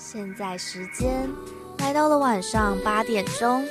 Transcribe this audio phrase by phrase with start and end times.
[0.00, 1.28] 现在时间
[1.78, 3.66] 来到了晚上八点钟，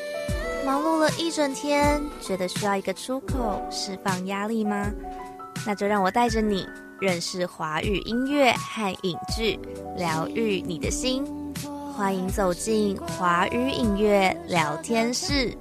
[0.65, 4.91] 忙碌了一整天，觉得需要一个出口释放压力吗？
[5.65, 6.67] 那就让我带着你
[6.99, 9.57] 认识华语音乐和影剧，
[9.95, 11.25] 疗愈你的心。
[11.95, 15.57] 欢迎走进华语音乐聊天室。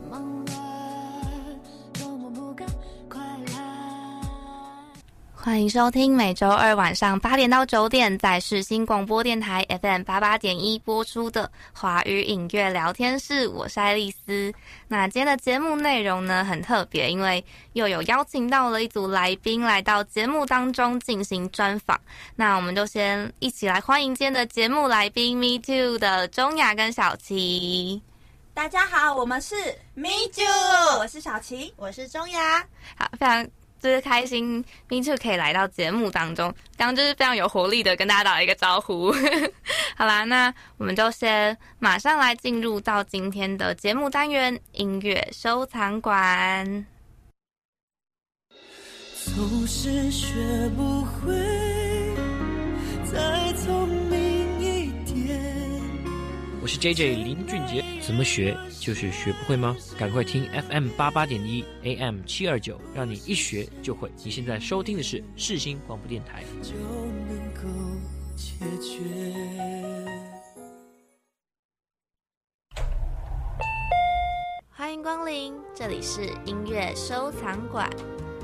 [5.47, 14.53] 欢迎收听每周二晚上八点到九点在世新广播电台 FM 八八点一播出的华语影乐聊天室，我是爱丽丝。
[14.89, 17.45] 那今天的节目内容呢很特别，因为
[17.75, 21.97] 又有邀请到了一组来宾来到节目当中进行专访。
[22.35, 28.03] 那我们就先一起来欢迎今天的节目来宾 Me Too 的钟雅跟小琪。
[28.53, 29.55] 大家好，我们是
[29.95, 32.67] Me Too，我是小琪，我是钟雅。
[32.99, 33.49] 好，非常。
[33.87, 39.13] 就是开心，Me too 可以来到节目当中，刚刚就是非常有活力的跟大家打了一个招呼。
[39.97, 46.85] 好啦，那我们就先马上来进入到今天的节目单元——音乐收藏馆。
[49.35, 50.35] 总是学
[50.77, 51.33] 不会
[53.05, 55.41] 再聪明一点。
[56.61, 58.57] 我是 J J 林俊杰，怎么学？
[58.79, 59.77] 就是学不会吗？
[59.99, 64.09] 赶快听 FM 八八点一 AM 七二九，让你一学就会。
[64.23, 66.45] 你现在收听的是世新广播电台。
[74.71, 77.91] 欢迎光临，这里是音乐收藏馆。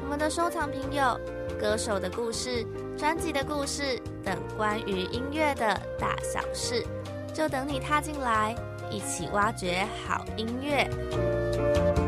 [0.03, 1.21] 我们的收藏品有
[1.57, 2.67] 歌手的故事、
[2.99, 6.85] 专辑的故事等关于音乐的大小事，
[7.33, 8.57] 就等你踏进来。
[8.93, 12.02] 一起挖掘好音乐。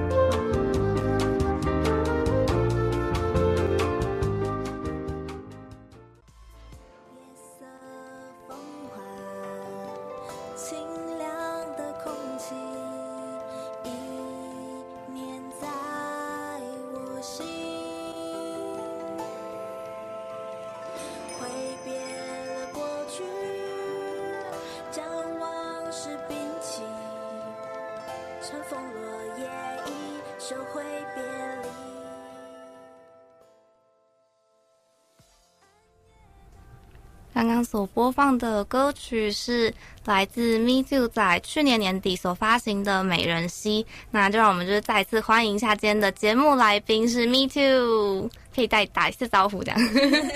[37.64, 39.73] 所播放的歌曲是
[40.05, 49.80] 来自 Me Too 在去年年底所发行的《美人兮》，那就让我们就是再次欢迎一下今天的节目来宾是 Me Too，可以再打一次招呼这样。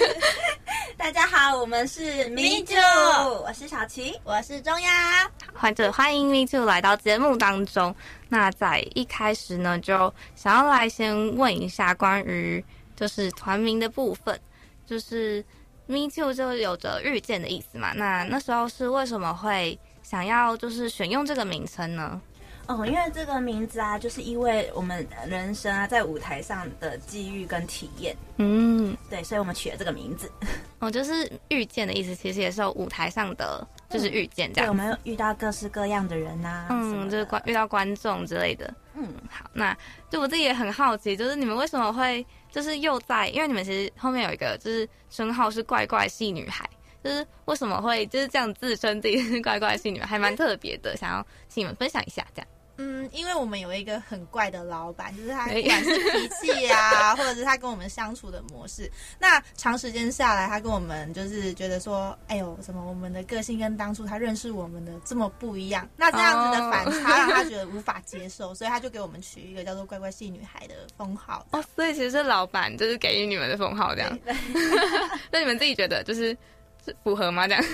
[0.96, 7.94] 大家好，我们是 Me Too，我是小琪，我是中央，欢迎欢迎 Me Too 来到节目当中。
[8.28, 12.64] 那在一开始呢，就想要来先问一下关于
[12.96, 14.40] 就是团名的部分，
[14.86, 15.44] 就是。
[15.88, 17.92] Me too 就有着遇见的意思嘛？
[17.94, 22.20] 那那时候是为什么会想要就是选用这个名称呢？
[22.66, 28.14] 哦，因为这个名字啊，就是因为我们人生啊在舞台上的际遇跟体验。
[28.36, 30.30] 嗯，对，所以我们取了这个名字。
[30.78, 34.66] 哦，就是遇见的意思，其实也是舞台上的，就是遇见这样。
[34.66, 38.70] 对，我们遇到各式各样的人呐，嗯，就是观遇到观众之类的。
[39.00, 39.76] 嗯，好，那
[40.10, 42.26] 就我自己也很好奇，就是你们为什么会？
[42.50, 46.68] 就是又在，因为你们其实后面有一个就是称号是怪怪系女孩，
[47.04, 52.48] 就是为什么会就是这样自称自己是怪怪系女孩，还蛮特别的，想要请你们分享一下这样。
[52.78, 71.44] 嗯，因为我们有一个很怪的老板，就是他不管是脾气啊， 或者是他跟我们相处的模式，那长时间下来，他跟我们就是觉得说，哎呦，什么我们的个性跟当初他认识我们的这么不一样，那这样子的反差让他觉得无法接受， 所以他就给我们取一个叫做“乖乖系女孩”的封号。
[71.50, 74.18] 哦，所以其实是老板就是给予你们的封号这样。
[75.32, 76.36] 那你们自己觉得就是
[76.84, 77.48] 是符合吗？
[77.48, 77.64] 这样？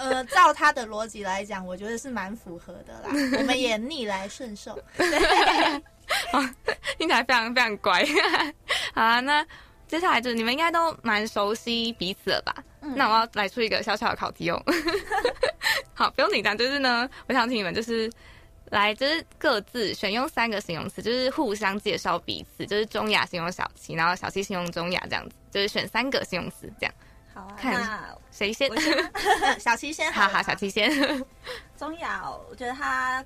[0.00, 3.10] 呃，照他的逻辑来讲，我觉得是蛮符合的啦。
[3.38, 4.78] 我们也逆来顺受，
[6.96, 8.02] 听起来非常非常乖。
[8.94, 9.46] 好啊，那
[9.86, 12.54] 接下来就是你们应该都蛮熟悉彼此了吧？
[12.80, 14.62] 那我要来出一个小小的考题哦。
[15.92, 18.10] 好，不用紧张，就是呢，我想请你们就是
[18.70, 26.94] 来，就是各自选用三个形容词，就是互相介绍彼此，就是中雅形容小七，然后小七形容中雅，这样子，就是选三个形容词这样。
[27.40, 28.70] 好啊，看谁先？
[29.60, 30.12] 小七先。
[30.12, 30.90] 好好，小七先。
[31.76, 33.24] 钟瑶，我觉得他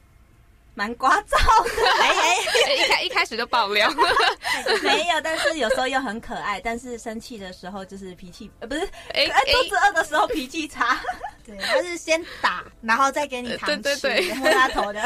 [0.74, 3.88] 蛮聒噪的， 哎哎一开一开始就爆料。
[4.82, 6.60] 没有，但是有时候又很可爱。
[6.60, 8.80] 但是生气的时候就是脾气，呃，不是，
[9.12, 11.00] 哎，肚子饿的时候脾气差。
[11.46, 15.00] 对，他是先打，然后再给你糖吃，摸他头的。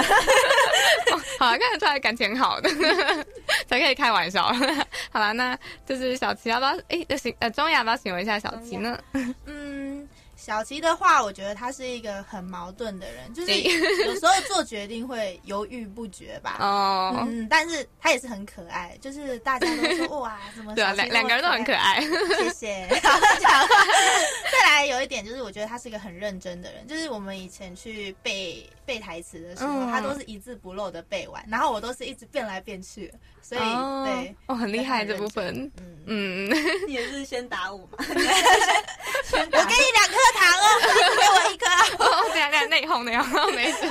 [1.38, 2.70] 好，看得出来感情好的，
[3.68, 4.44] 才可以开玩笑。
[5.10, 6.76] 好了，那就是小琪要不要？
[6.88, 8.96] 哎，行，呃，钟雅要不要形容一下小琪呢？
[9.46, 9.87] 嗯，
[10.38, 13.52] 小琪的话，我觉得他是一个很矛盾的人，就是
[14.06, 16.58] 有时候做决定会犹豫不决吧。
[16.60, 22.00] 哦，嗯，但是他也是很可爱，就是大家都说 哇，怎么对啊，两两个人都很可爱。
[22.38, 22.86] 谢谢。
[24.52, 33.12] 再来有一点就是，我觉得他是一个很认真的人，就是我们以前去背背台词的时候，他都是一字不漏的背完，然后我都是一直变来变去，
[33.48, 33.60] 所以
[34.04, 35.72] 对，哦，很厉害这部分。
[36.06, 36.50] 嗯嗯，
[36.86, 37.92] 你也是先打我嘛？
[37.98, 41.64] 我给你两颗糖哦，给我一颗。
[42.04, 43.86] 哦，等下等下内讧内讧，没事。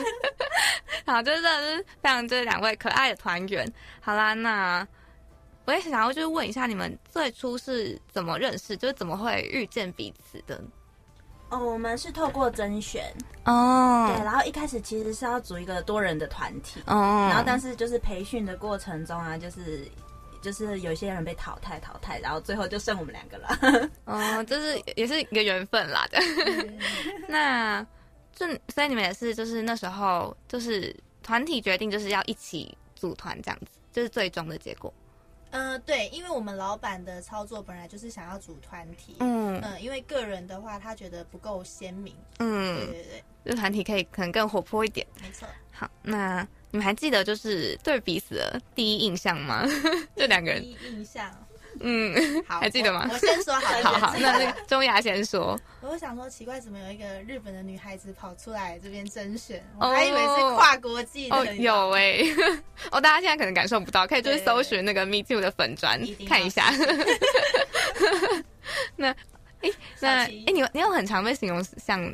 [1.07, 3.67] 好，就是是非常这两位可爱的团员。
[3.99, 4.87] 好啦，那
[5.65, 10.61] 我也想要就是问一下，你们最初是怎么认识，就是怎么会遇见彼此的？
[11.49, 13.13] 哦，我们是透过甄选
[13.45, 19.87] 哦，对，然后一开始其实是要组一个多人的团体哦，然后但是就是培训的过程中啊，就是。
[20.39, 23.89] 就是有些人被淘汰淘汰，然后最后就剩我们两个了。
[24.05, 26.19] 哦，就是也是一个缘分啦的。
[27.27, 27.85] 那
[28.35, 34.93] 就所以你们也是，就是那时候就是团体决定就是要一起组团这样子，就是最终的结果。
[35.51, 39.15] 嗯，对，因为我们老板的操作本来就是想要组团体。
[39.19, 42.15] 嗯嗯，因为个人的话，他觉得不够鲜明。
[42.39, 43.03] 嗯，对对
[43.43, 45.05] 对，就团体可以可能更活泼一点。
[45.21, 45.47] 没错。
[45.71, 46.47] 好，那。
[46.69, 49.65] 你们还记得就是对彼此的第一印象吗？
[50.17, 51.33] 这两个人第一印象，
[51.81, 53.07] 嗯，好，还记得吗？
[53.11, 55.59] 我先说好， 好好，那那钟雅先说。
[55.81, 59.63] 我想说，奇怪，怎么有一个日本的女孩子跑出来这边甄选？
[59.79, 61.55] 我还以为是跨国际的。
[61.55, 62.19] 有哎，
[62.91, 66.71] 哦，大家现在可能感受不到，可以就是搜寻那个 Me Too 的粉砖看一下。
[68.95, 69.09] 那，
[69.61, 69.69] 哎，
[69.99, 72.13] 那哎，你你有很常被形容像？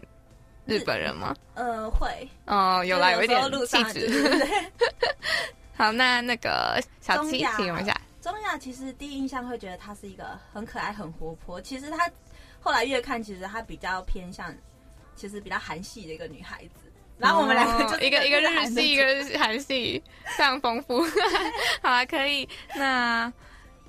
[0.65, 1.35] 日本人吗？
[1.55, 2.07] 呃，会
[2.45, 4.09] 哦，有啦，有一点气质。
[5.75, 7.93] 好，那那个小七形容一下。
[8.23, 11.59] 中亚其实第一印象会觉得她是一个很可爱、很活泼。
[11.59, 12.09] 其实她
[12.61, 14.55] 后来越看，其实她比较偏向，
[15.13, 16.89] 其实比较韩系的一个女孩子。
[17.17, 20.01] 然后我们两个就一个一个日系，一个韩系，
[20.37, 21.01] 非常丰富。
[21.83, 22.47] 好啊，可以。
[22.75, 23.31] 那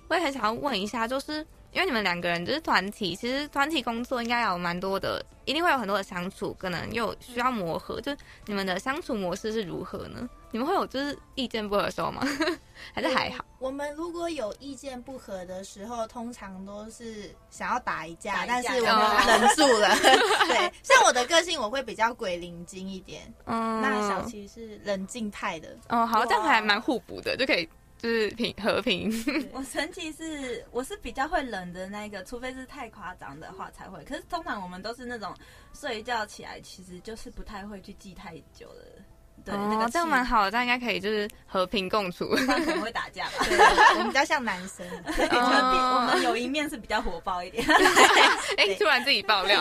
[0.09, 1.35] 我也很想要问一下，就是
[1.71, 5.25] 因为你们两个人就是团体，其实团体工作应该有蛮多的。
[5.45, 8.01] 一定会有很多的相处，可能又需要磨合。
[8.01, 8.11] 就
[8.47, 10.29] 你们的相处模式是如何呢？
[10.55, 12.23] 你们会有就是意见不合的时候吗？
[12.95, 13.45] 还是还好？
[13.59, 19.89] 我们如果有意见不合的时候，通常都是想要打一架，但是我们忍住了。
[20.47, 23.23] 对，像我的个性，我会比较鬼灵精一点。
[23.47, 25.77] 嗯，那小琪是冷静派的。
[25.89, 27.69] 哦，好，这样还蛮互补的，就可以。
[27.97, 29.11] 就是平和平。
[29.51, 34.05] 我神奇是我是比较会冷的那个，除非是太夸张的话才会。
[34.05, 35.35] 可是通常我们都是那种
[35.73, 39.03] 睡一觉起来，其实就是不太会去记太久的。
[39.45, 42.29] 对，那个这样蛮好的，这样应该可以就是和平共处。
[42.31, 43.45] 可能会打架吧？
[43.95, 47.65] 我们比较像男生， 我们有一面是比较火爆一点。
[48.57, 49.61] 哎，突然自己爆料，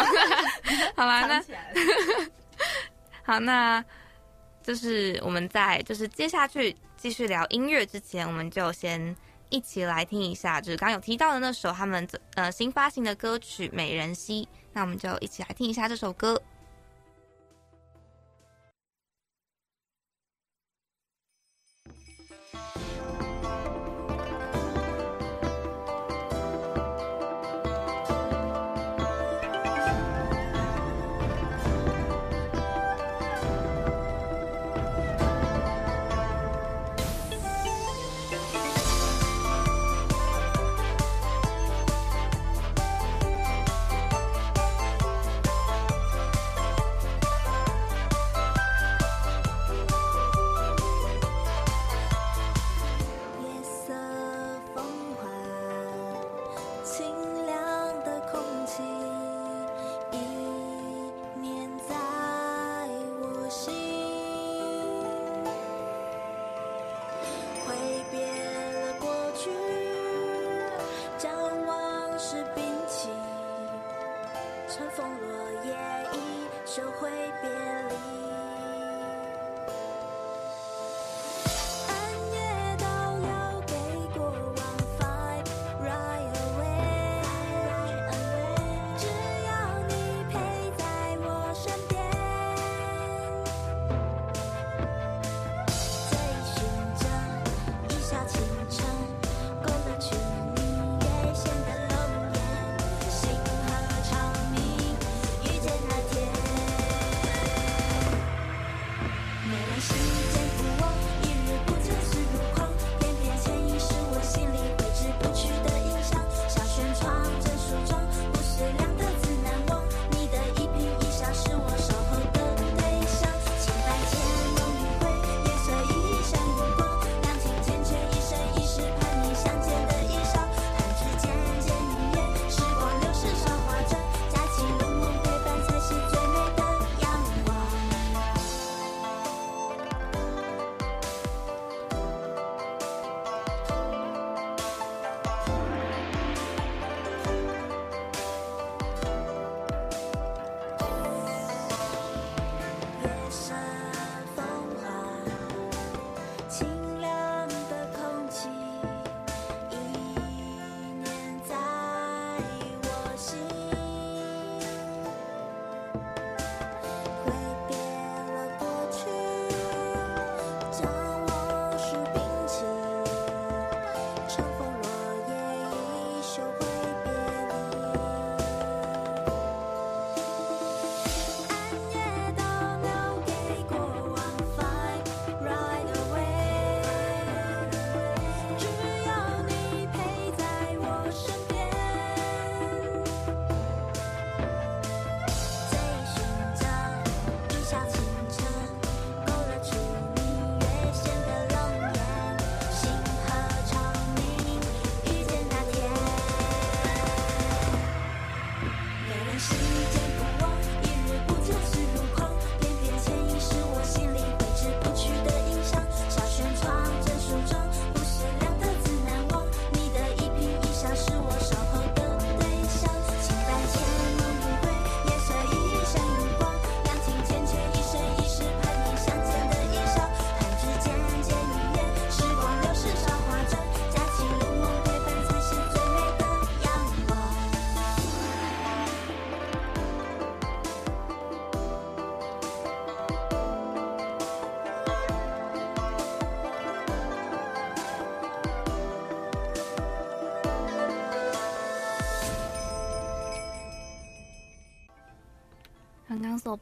[0.96, 1.26] 好吧？
[1.26, 1.44] 那
[3.24, 3.84] 好，那
[4.64, 6.76] 就是我们在就是接下去。
[6.96, 9.14] 继续聊音乐之前，我们就先
[9.50, 16.42] 一起来听一下，就是刚有提到的那首他们呃新发行的歌曲《美人兮》，那我们就一起来听一下这首歌。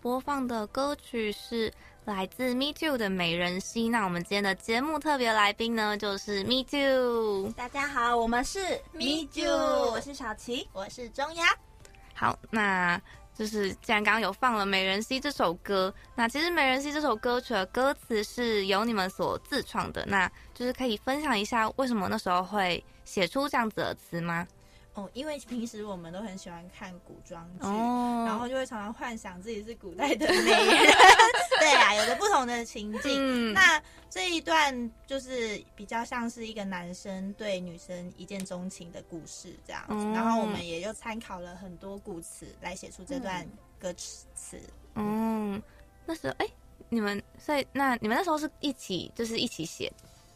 [0.02, 1.72] 播放的歌曲是
[2.06, 3.88] 来自 Me Too 的美人兮。
[3.88, 7.52] 那我们今天的节目特别来宾呢，就是 Me Too。
[7.52, 8.60] 大家好，我们是
[8.94, 11.46] Me Too，我是小琪，我是钟雅。
[12.16, 13.00] 好，那
[13.36, 24.48] 就是既然刚刚有放了《美人兮》这首歌，那其实《美人兮》这首歌曲的歌词是由你们所自创的，那就是可以分享一下为什么那时候会写出这样子的词吗？
[24.94, 27.66] 哦，因为平时我们都很喜欢看古装剧，
[28.26, 30.94] 然后就会常常幻想自己是古代的美人。
[31.60, 33.54] 对啊，有着不同的情境。
[33.54, 39.96] 那这一段就是比较像是一个男生对女生一见钟情的故事这样子。
[40.14, 43.48] 然后我们也就参考了很多古词来写出这段
[43.80, 44.60] 歌词。
[44.96, 45.62] 嗯，
[46.06, 46.48] 那时候哎，
[46.90, 49.90] 你们所以那你们那时候是一起就是一起写。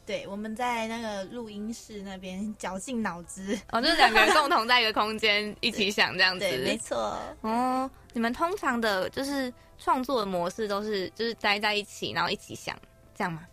[0.06, 7.18] 对，我们在那个录音室那边绞尽脑汁，哦，就是两个人共同在一个空间一起想这样子，对，没错。
[7.42, 12.78] 哦，你们通常的就是创作的模式都是就是待在一起，然后一起想
[13.16, 13.48] 这样吗？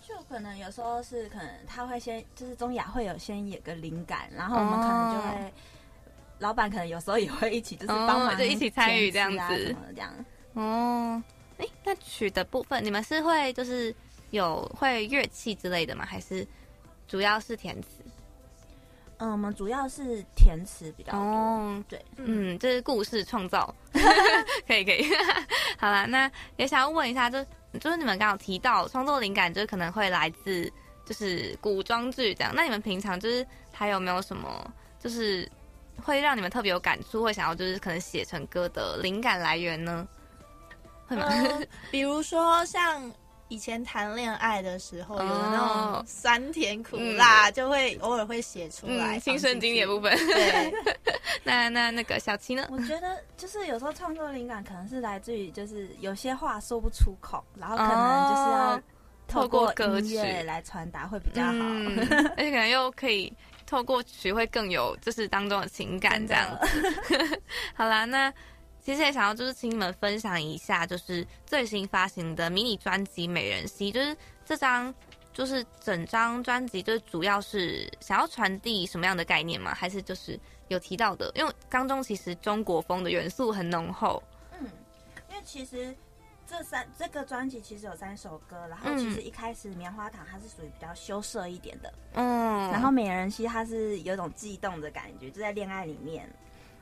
[0.00, 5.52] 就可能有时候是可能他会先就是中雅会有先有个灵感，然后我们可能就会，
[6.38, 10.10] 老板可能有时候也会一起就是帮忙就一起参与这样子这样。
[10.54, 11.22] 哦，
[11.58, 13.94] 哎，那曲的部分你们是会就是。
[14.30, 16.04] 有会乐器之类的吗？
[16.04, 16.46] 还是
[17.06, 18.02] 主要是填词？
[19.20, 21.84] 嗯，我们主要是填词比较多。
[21.88, 23.74] 对，嗯，这是故事创造，
[24.64, 25.04] 可 以可以。
[25.76, 27.44] 好了，那也想要问一下，就
[27.80, 30.72] 就是你们刚刚提到创作灵感，就是可能会来自
[31.04, 32.52] 就是古装剧这样。
[32.54, 35.50] 那你们平常就是还有没有什么，就是
[36.00, 40.06] 会让你们特别有感触，会想要就是可能写成歌的灵感来源呢？
[41.08, 41.26] 会吗？
[41.90, 43.10] 比如说像。
[43.48, 49.18] 以前谈恋爱的时候，有那种酸甜苦辣，就会偶尔会写出来。
[49.18, 50.16] 青春经典部分。
[50.16, 50.72] 对。
[51.44, 52.68] 那那那个小七呢？
[52.70, 58.82] 我觉得就是有时候创作灵感可能是来自于，就是有些话说不出口，然后可能就是要
[59.26, 61.52] 透过歌曲来传达会比较好，
[62.36, 63.32] 而且可能又可以
[63.66, 66.46] 透过曲会更有就是当中的情感这样。
[67.74, 68.32] 好啦，那。
[68.88, 74.16] 其实也想要就是请你们分享一下，就是最新发行的迷你专辑《美人兮》，就是
[74.46, 74.94] 这张
[75.30, 79.74] 就是整张专辑，就是主要是想要传递什么样的概念吗？
[79.74, 81.30] 还是就是有提到的？
[81.34, 84.22] 因为当中其实中国风的元素很浓厚。
[84.58, 84.66] 嗯，
[85.28, 85.94] 因为其实
[86.46, 96.26] 这三这个专辑其实有三首歌，然后其实一开始棉花糖它是属于比较羞涩一点的，嗯，然后美人兮它是有种悸动的感觉，就在恋爱里面。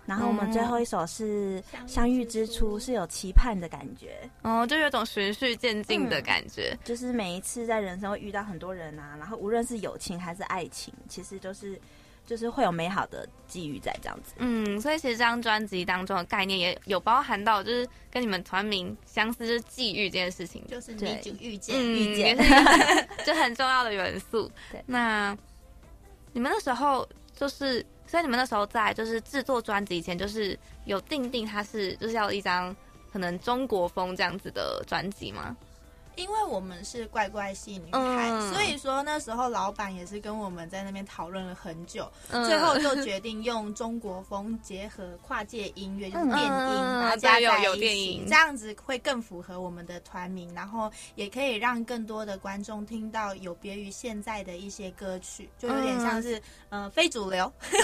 [0.06, 6.78] 然后我们最后一首是相遇之初，是有期盼的感觉哦，就有种循序渐进的感觉。
[6.84, 11.76] 就是每一次在人生会遇到很多人啊，然后无论是友情还是爱情，其实都是
[12.24, 14.34] 就是会有美好的际遇在这样子。
[14.38, 22.36] 嗯，所以其实这张专辑当中的概念也有包含到，就是跟你们团名相似，就是际遇这件事情，就是你就遇见遇见，
[23.26, 24.48] 就很重要的元素。
[24.70, 25.36] 对，那
[26.32, 27.84] 你们那时候就是。
[28.06, 32.74] 所以你们那时候在就是制作专辑以前，就是有定定它是就是要一张
[33.12, 35.56] 可能中国风这样子的专辑吗？
[36.16, 47.40] 因为我们是怪怪系女孩，所以说那时候老板也是跟我们在那边讨论了很久，最后就决定用中国风结合跨界音乐，就是电音，然后加在
[47.74, 57.52] 一起，这样子会更符合我们的团名，然后也可以让更多的观众听到有别于现在的一些歌曲，就有点像是呃非主流。
[57.70, 57.80] 对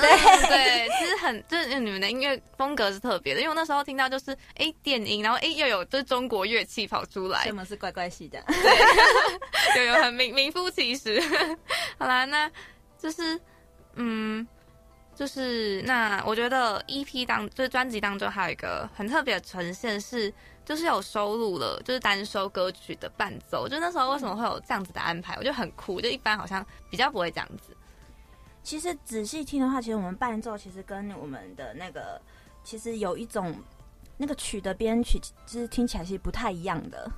[0.48, 8.21] 对， 其实很就是你们的音乐风格是特别的，因为我那时候听到就是哎电音，然后哎又有就是中国乐器跑出来，什么是怪怪系。
[8.28, 8.40] 对，
[9.78, 11.20] 有有很名名副其实。
[11.98, 12.50] 好啦，那
[12.98, 13.40] 就是
[13.94, 14.46] 嗯，
[15.14, 20.32] 就是那我觉得 EP 当就是专辑当中还有一个很特别的呈现是，
[20.64, 23.68] 就是有收录了就是单收歌曲的伴奏。
[23.68, 25.34] 就那时候为什么会有这样子的安排？
[25.36, 27.76] 我觉得很酷，就一般好像比较不会这样子。
[28.62, 32.20] 其实仔细听的话，其实我们伴奏其实跟我们的那个
[32.62, 33.52] 其实有一种
[34.16, 37.10] 那个曲的编曲，就是听起来其实不太一样的。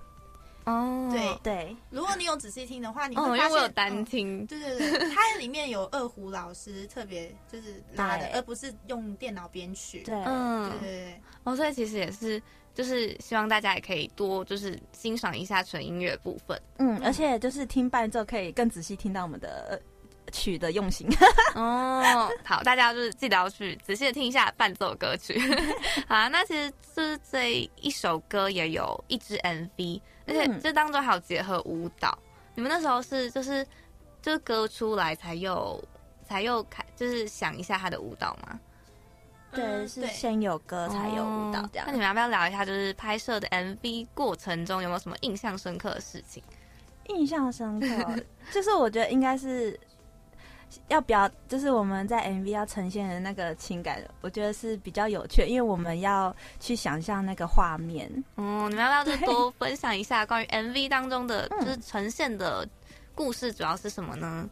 [0.65, 10.03] 哦，对对，如果你有仔细听的话，你会发现，因为我有单听，对对对，它里面有二胡老师特别就是拉的，而不是用电脑编曲。
[10.03, 11.21] 对，嗯，对对对。
[11.45, 12.43] 哦，所以其实也是，
[12.75, 16.61] 就是希望大家也可以多就是欣赏一下纯音乐部分。
[16.79, 19.81] 嗯，而且就是听伴奏可以更仔细听到我们的。
[20.33, 21.09] 曲的用心
[21.55, 25.39] 哦，好，大家就是记得要去仔细的听一下伴奏歌曲。
[26.09, 32.17] 好，那其实就是这一首歌也有一支 MV，而且这当中还有结合舞蹈。
[32.55, 33.67] 你们那时候是就是
[34.23, 35.83] 就是歌出来才又
[36.27, 38.59] 才又开，就是想一下他的舞蹈吗？
[39.53, 41.87] 对，是先有歌才有舞蹈这样。
[41.87, 46.43] 那你们要不要聊一下，就是拍摄的 MV 过程中有没有什么印象深刻的事情？
[47.09, 48.21] 印象深刻，
[48.51, 49.79] 就是我觉得应该是
[50.89, 58.11] 要表，就是我们在 MV 要呈现的那个情感，我觉得是比较有趣，因为我们要去想象那个画面。
[58.37, 62.69] 嗯，你们要不要多分享一下关于 MV 当中的，就是呈现的
[63.15, 64.49] 故事主要是什么呢？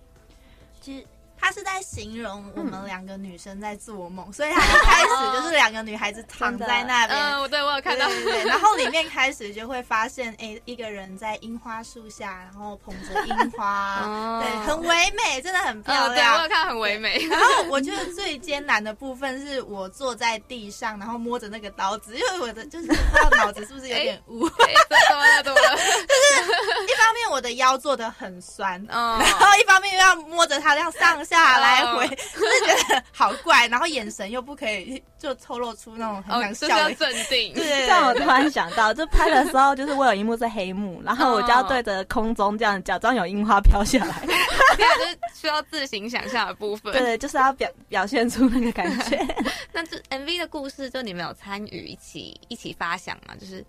[0.81, 1.07] 其实。
[1.45, 7.19] 他是在形容我们两个女生在做梦，所以他一开始就是两个女孩子躺在那边。
[7.19, 8.07] 嗯，对我有看到。
[8.07, 8.45] 对对对。
[8.45, 13.99] 然后里面开始就会发现，哎，一个人在樱花树下，然后捧着樱花，
[14.41, 16.15] 对，很唯美，真的很漂亮。
[16.15, 17.19] 对我有看很唯美。
[17.27, 24.49] 然后我觉得最艰难的部分是我坐在地上，然后摸着那个刀子，因为我的就是不知道脑子是不是有点污。
[24.49, 25.43] 怎么了？
[25.43, 25.77] 怎么了？
[25.77, 31.21] 就是一方面我的腰做的很酸，然后一方面又要摸着它这样上。
[31.33, 37.55] 下来回， 就是觉得好怪，然后眼神又不可以就透露出那种很想笑的镇定。
[37.55, 44.15] 对，这样我突然想到，就拍的时候，就是我有一幕是黑幕，然后我就要对着空中这样假装有樱花飘下来，
[44.77, 46.93] 这样就是需要自行想象的部分。
[46.93, 49.19] 对，就是要表表现出那个感觉。
[49.73, 53.35] 那这 MV 的故事，就你们有参与一起一起发想嘛？
[53.41, 53.65] 就是，因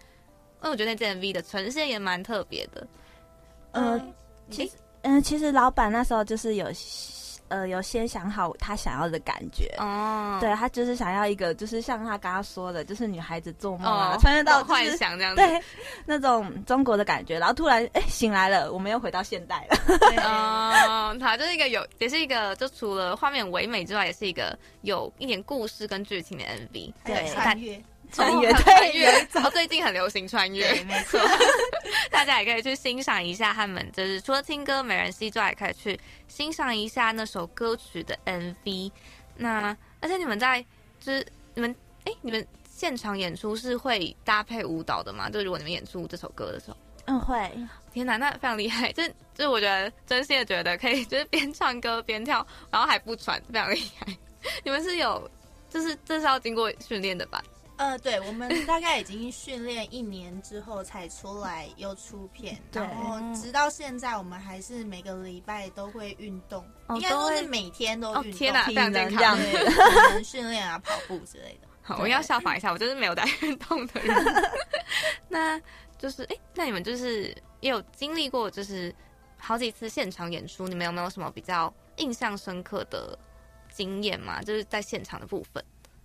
[0.64, 2.86] 为我觉得那支 MV 的呈现也蛮特别的。
[3.72, 4.14] 嗯，
[4.52, 4.74] 其实，
[5.04, 6.70] 嗯，其实老板那时候就是有。
[7.50, 9.74] 呃，有先想好他想要的感觉。
[9.78, 15.62] 哦，对他就是想要一个，就是像他刚刚说的，就是女孩子做梦啊，穿越到幻想这样，对
[16.06, 19.78] 那种中国的感觉，然后突然哎醒来了，我们又回到现代了。
[20.24, 27.82] 哦，它就是一个有，也是一个，就除了画面唯美之外，也是一个有一点故事跟剧情的 MV，对，穿越。
[28.14, 31.20] 穿越，穿越，然后最近很流行穿越，没错，
[32.12, 38.92] 大家也可以去欣赏一下他们，就是除了听歌《美人西》之外，也可以去欣赏一下那首歌曲的 MV。
[39.36, 40.64] 那而且你们在
[41.00, 45.30] 就是你们哎，你们现场演出是会搭配舞蹈的吗？
[45.30, 47.52] 就如果你们演出这首歌的时候，嗯，会。
[47.92, 48.92] 天哪，那非常厉害！
[48.94, 54.08] 就就是我觉得真心的觉得可以，就是边唱歌边跳，然后还不喘，非常厉害。
[54.64, 55.30] 你们是有，
[55.70, 57.44] 就是这是要经过训练的吧？
[57.78, 71.68] 呃，对，我们大概已经训练一年之后才出来又出片，然后直到现在，我们还是每个礼拜都会运动，应该说是每天都运动，天哪，这样这样训练啊，跑步之类的。
[71.82, 74.16] 好，我要效仿一下，我就是没有在运动的人。
[75.28, 75.60] 那
[75.98, 78.94] 就是，哎，那你们就是也有经历过，就是
[79.38, 83.18] 好几次现场演出，你们有没有什么比较印象深刻的
[83.70, 84.42] 经验嘛？
[84.42, 85.64] 就是在现场的部分。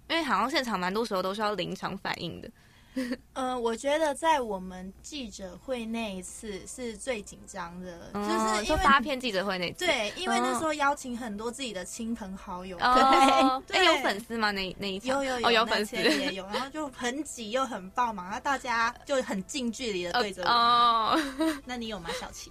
[0.08, 2.50] 因为好像现场蛮多时候都是要临场反应的。
[3.34, 9.86] 呃，我觉得在我们记者会那一次是最紧张的，就是因为发片记者会那次。
[9.86, 12.76] 对，因为那时候邀请很多自己的亲朋好友。
[12.76, 14.50] 对，对，有粉丝吗？
[14.50, 20.50] 那那一有有有，有粉丝也有，然后就很挤又很爆嘛，然后大家就很近距离的对着我。
[20.50, 21.20] 哦，
[21.64, 22.50] 那你有吗，小琪？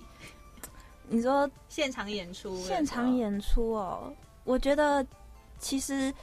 [1.10, 2.64] 你说现场演出？
[2.64, 4.14] 现场演出哦，
[4.46, 5.06] 我觉得
[5.60, 6.14] 其实。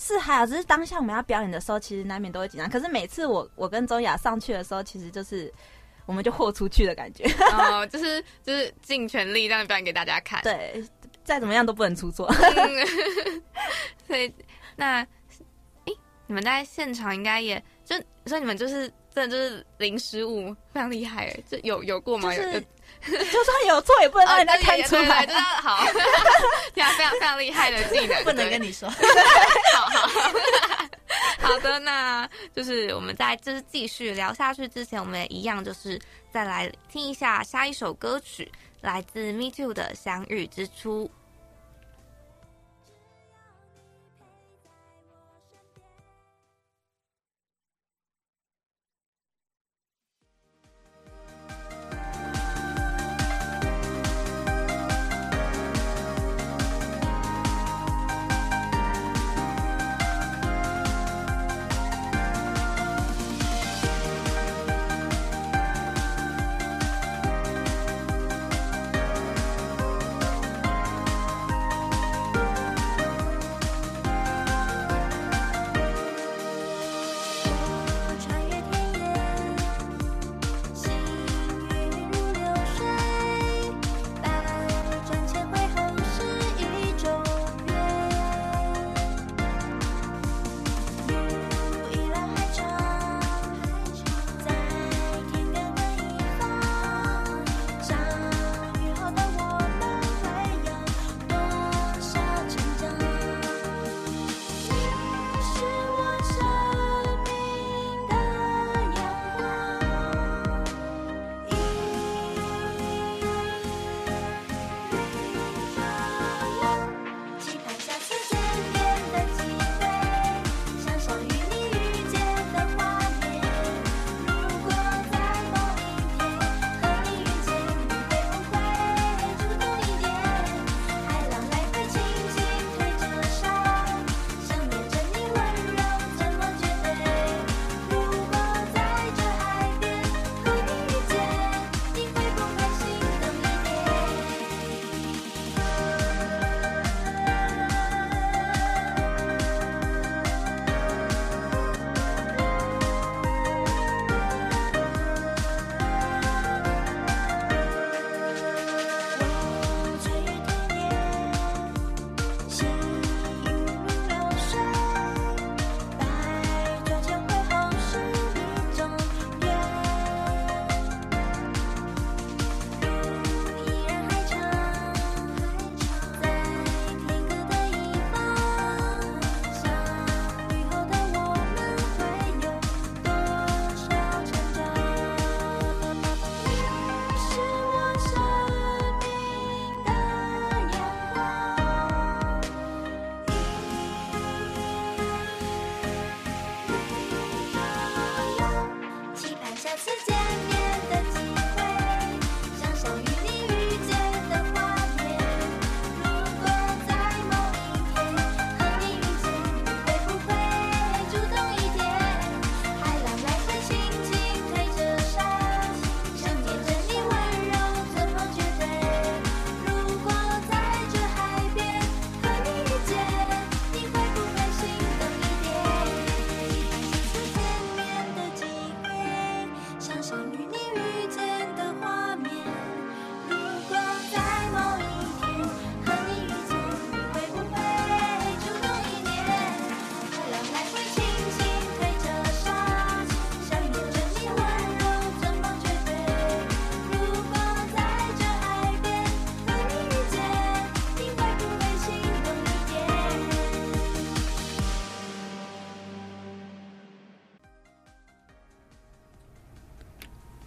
[0.00, 2.70] 是还有，只是当下我们要表演的时候，其实难免都会紧张。
[2.70, 5.52] 可是每次我我跟周雅上去的时候，其实就是
[6.06, 10.40] 我们就豁出去的感觉，哦，就是就是尽全力让表演给大家看。
[10.42, 10.84] 对，
[11.24, 12.32] 再怎么样都不能出错。
[14.06, 14.32] 所以
[14.76, 15.00] 那，
[15.86, 15.92] 诶，
[16.28, 21.40] 你们在现场应该也就所以你们就是真的就是零失误，非常厉害哎！
[21.50, 22.32] 就有有过吗？
[22.32, 22.42] 有。
[23.06, 25.86] 就算有错也不能让人家看出来，真的好，
[26.74, 28.88] 非常非常非常厉害的技能，不能跟你说。
[28.90, 30.08] 好好
[31.48, 35.98] 好的，那就是我们在就是继续聊下去之前，我们也一样就是
[36.32, 38.50] 再来听一下下一首歌曲，
[38.82, 41.04] 来自 Me Too 的《相遇之初》。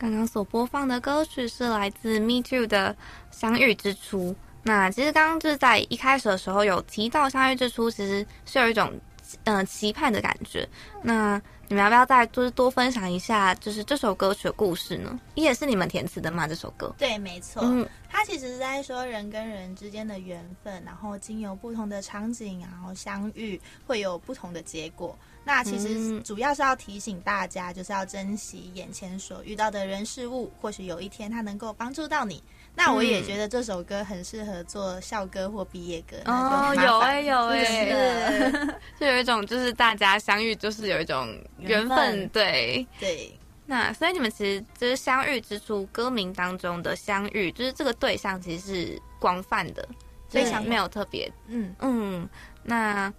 [0.02, 2.92] 刚刚所播放的歌曲是来自 Me Too 的
[3.30, 4.32] 《相遇之初》。
[4.64, 8.92] 那其实刚刚就是在一开始的时候有提到《相遇之初》，其实是有一种
[9.44, 10.68] 呃期盼的感觉。
[11.04, 15.20] 那你们要不要再就是多分享一下，就是这首歌曲的故事呢？
[15.36, 16.48] 也是你们填词的吗？
[16.48, 16.92] 这首歌？
[16.98, 17.62] 对，没错。
[17.64, 25.16] 嗯，它其实是在说人跟人之间的缘分，然后经由不同的场景，然后相遇，会有不同的结果。
[25.44, 32.44] 那其实主要是要提醒大家，就是要珍惜眼前所遇到的人事物，或许有一天它能够帮助到你。
[32.76, 36.16] 那我也觉得这首歌很适合做校歌或毕业歌。
[36.26, 38.52] 哦，有哎有哎，
[39.00, 41.28] 就有一种就是大家相遇，就是有一种
[41.58, 42.30] 缘分。
[42.30, 43.36] 对对。
[43.66, 49.88] 那所以你们其实就是相遇之初，歌名当中的相遇，就是这个对象其实是广泛的，
[50.30, 51.32] 非常没有特别。
[51.48, 52.30] 嗯嗯，
[52.64, 53.12] 那。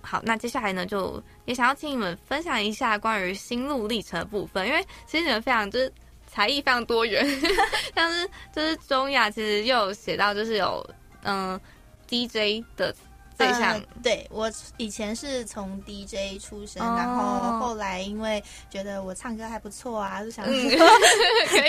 [0.00, 5.92] 好，那接下来呢，就也想要请你们分享一下关于心路历程的部分，因为其实你们非常就是
[6.26, 7.26] 才艺非常多元，
[7.94, 10.88] 像是就是中雅其实又有写到就是有
[11.24, 11.60] 嗯
[12.08, 12.94] DJ 的
[13.36, 20.76] 对象，对我以前是从 DJ 出身，然后后来因为觉得我唱歌还不错啊，就想可以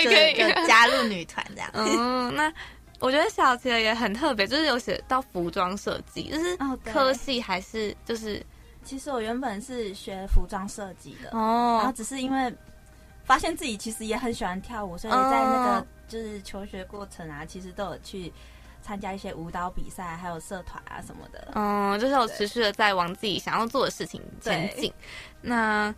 [0.04, 1.70] 可以 加入女团这样。
[1.74, 2.52] 嗯，那。
[3.00, 8.44] 我觉得小琪的也很特别，就是有写到服装设计，就是科系还是就是，
[8.84, 12.54] 其实我原本是学服装设计的哦，然后只是因为
[13.24, 18.30] 发现自己其实也很喜欢跳舞，所以在那个就是求学过程啊，其实都有去
[18.82, 21.52] 参加一些舞蹈比赛，还有社团啊什么的。
[21.54, 24.92] 嗯，就是我持续的在往自己想要做的事情前进。
[25.40, 25.94] 那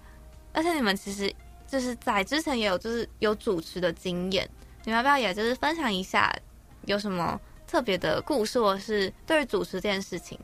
[0.53, 1.35] 而且你们其实
[1.67, 4.49] 就是在之前也有就是有主持的经验，
[4.85, 6.33] 你们要不要也就是分享一下？
[6.87, 10.39] 有什么特别的故事，或是对于主持这件事情？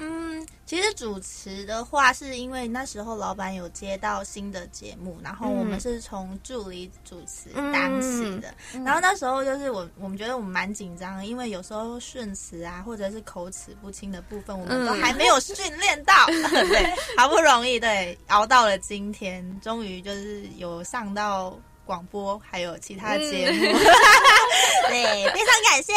[0.00, 8.54] 嗯，其实主持的话，是因为那时候老板有接到新的节目，然后我们是从助理主持当起的。
[8.84, 16.14] 然后那时候就是我，我们觉得我们蛮紧张，因为有时候顺词啊，或者是口齿不清的部分，我们都还没有训练到。
[16.30, 21.58] 对，好不容易对熬到了今天，终于就是有上到。
[21.88, 23.62] 广播还有其他节目，
[24.88, 25.94] 对，非常感谢。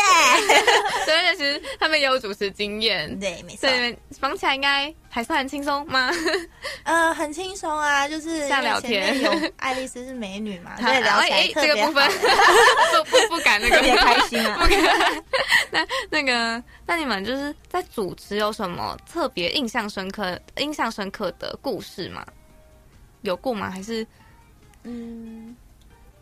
[1.04, 3.67] 所以其实他们也有主持经验，对，没错。
[4.21, 6.10] 绑起来应该还算很轻松吗？
[6.84, 9.21] 呃，很轻松啊，就是像聊天。
[9.21, 14.65] 有爱丽丝是美女嘛，所以聊起来这个部分不不不敢那个特别开心啊。
[15.71, 22.25] 那那个，那你们就是在主持有什么特别印象深刻、印象深刻的故事吗？
[23.23, 23.69] 有过吗？
[23.69, 24.08] 还是
[24.84, 25.54] 嗯？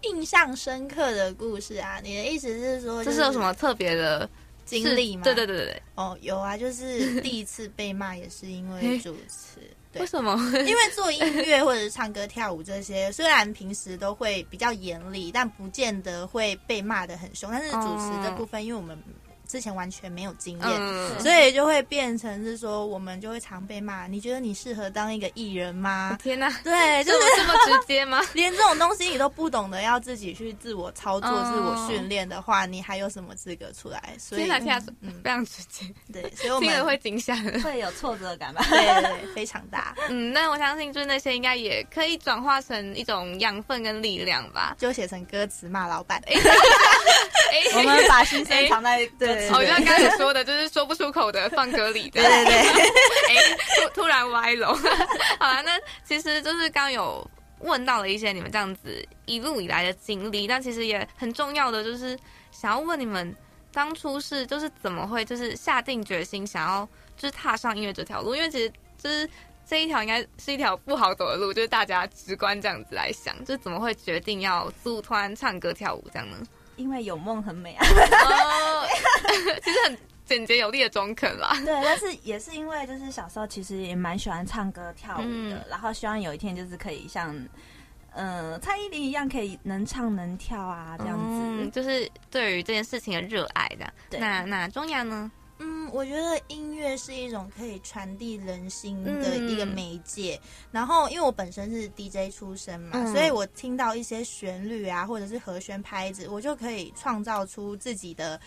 [0.04, 4.30] 印象深刻的故事啊，你的意思是说，这是有什么特别的
[4.66, 5.24] 经历吗？
[5.24, 5.82] 对对对对对。
[5.96, 9.60] 哦，有啊，就是第一次被骂也是因为主持。
[10.00, 10.36] 为什么？
[10.68, 17.50] 因为做音乐或者是唱歌跳舞这些，虽然平时都会比较严厉，但不见得会被骂的很凶。
[17.52, 18.98] 但是主持这部分，因为我们。
[19.50, 24.06] 之前完全没有经验，所以就会变成是说，我们就会常被骂。
[24.06, 26.16] 你觉得你适合当一个艺人吗？
[26.22, 28.22] 天哪，对，就是这么直接吗？
[28.34, 34.16] 连这种东西你都不懂得，要自己去自我操作、自我训练的话，你还有什么资格出来？
[34.20, 38.64] 所以，天哪，嗯，非常直接，对， 所以我们会惊吓，会有挫折感吧？
[38.70, 39.96] 对对对，非常大。
[40.10, 46.22] 嗯，那我相信就是那些应该也可以转化成一种养分跟力量吧，就写成歌词骂老板。
[47.76, 52.21] 我们把心声藏在对，好像刚才说的， 就是说不出口的放歌里的。
[52.21, 52.58] 对对对，
[53.36, 53.58] 哎，
[53.93, 54.73] 突突然歪楼。
[55.39, 57.25] 好了，那其实就是刚有
[57.60, 62.17] 问到了一些你们这样子一路以来的经历，但其实也很重要的就是
[62.52, 63.36] 想要问你们，
[63.71, 68.36] 当初是就是怎么会就是下定决心想要就是踏上音乐这条路？
[68.36, 68.71] 因为其实
[69.02, 69.30] 就是
[69.67, 76.38] 这一条应该是一条不好走的路，就是大家直观这样子来想，就是怎么会决定要组团唱歌跳舞这样呢？
[76.80, 77.86] 因为有梦很美啊，
[79.62, 81.54] 其实很简洁有力的中肯啦。
[81.65, 87.36] 对，但是也是因为就是小时候其实也蛮喜欢唱歌跳舞的，然后希望有一天就是可以像
[88.13, 91.20] 呃蔡依林一样，可以能唱能跳啊这样
[91.62, 93.94] 子，就是对于这件事情的热爱的。
[94.18, 95.30] 那那中雅呢？
[95.60, 100.39] 嗯，我觉得音乐是一种可以传递人心的一个媒介。
[100.72, 108.39] 然后，因为我本身是 DJ 出身嘛，所以我听到一些旋律啊，或者是和弦拍子，我就可以创造出自己的。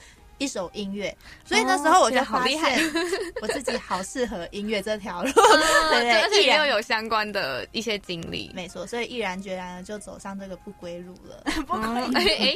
[0.43, 2.77] 一首音乐，所以那时候我就好厉害，
[3.41, 5.31] 我自己好适合音乐这条路，
[5.91, 11.77] 对 对，而且又有相关的一些经历，没错，所以毅然决然的就走上这个不归路了，不
[12.13, 12.55] 归，哎，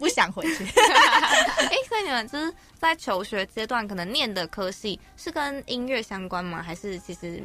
[0.00, 0.64] 不想回去。
[0.64, 6.60] 哎，所以你们就是在求学阶段，可能念的科系是跟音乐相关吗？
[6.60, 7.40] 还是其实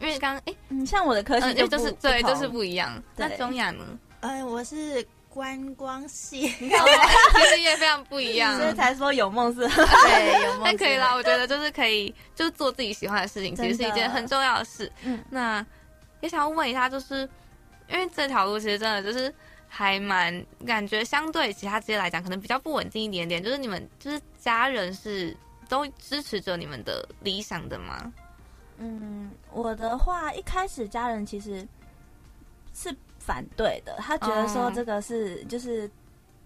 [0.00, 0.54] 因为刚哎，
[0.84, 3.00] 像我的科系就是对，就是不一样。
[3.16, 3.84] 那中雅呢？
[4.20, 10.62] 嗯，我是观光系，其实也非常不一样，所以才说有梦是对有梦。
[10.64, 14.92] 但可以啦，我觉得就是可以，就做自己喜欢的事情，其实是一件很重要的事。
[15.04, 15.64] 嗯，那
[16.20, 17.26] 也想要问一下，就是
[17.88, 19.34] 因为这条路其实真的就是
[19.68, 23.42] 还蛮感觉相对其他职业来讲，可能比较不稳定一点点。
[23.42, 25.34] 就是你们就是家人是
[25.66, 28.12] 都支持着你们的理想的吗？
[28.76, 31.66] 嗯，我的话一开始家人其实
[32.74, 35.88] 是反对的，他觉得说这个是就是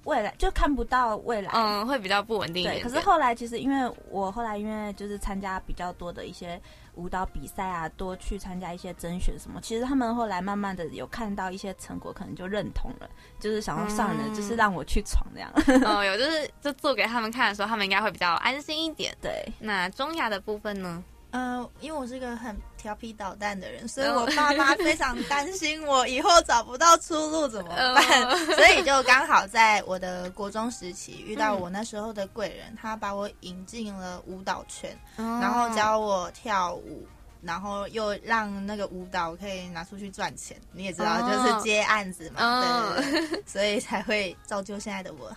[0.05, 2.65] 未来就看不到未来，嗯，会比较不稳定。
[2.65, 6.61] 对，可是后来其实因为我后来因为就是参加比较多的一些
[6.95, 13.09] 舞蹈比赛啊，多去参加一些甄选什么，其实他们后来慢慢的有看到一些成果，可能就认同了，
[13.41, 15.51] 就是想要上的就是让我去闯这样。
[15.85, 19.13] 哦，有就是就做给他们看的时候，他们应该会比较安心一点。
[19.21, 21.03] 对，那中亚的部分呢？
[21.33, 37.07] 嗯，因为我是一个很调皮捣蛋的人，所以我爸妈非常担心我以后找不到出路怎么办， 所以就刚好在我的国中时期遇到我那时候的贵人，他把我引进了舞蹈圈，然后教我跳舞，
[37.43, 40.57] 然后又让那个舞蹈可以拿出去赚钱。
[40.73, 45.31] 你也知道，就是接案子嘛，对，所以才会造就现在的我。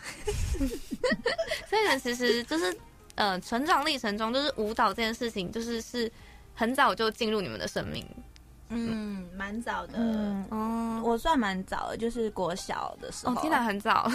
[1.68, 2.74] 所以其实就是。
[3.20, 6.10] 呃，成长历程中，就是舞蹈这件事情，就是是
[6.56, 8.06] 很早就进入你们的生命。
[8.70, 9.96] 嗯，蛮早的。
[9.98, 13.34] 嗯，我算蛮早的，就是国小的时候。
[13.34, 14.10] 哦，听来很早，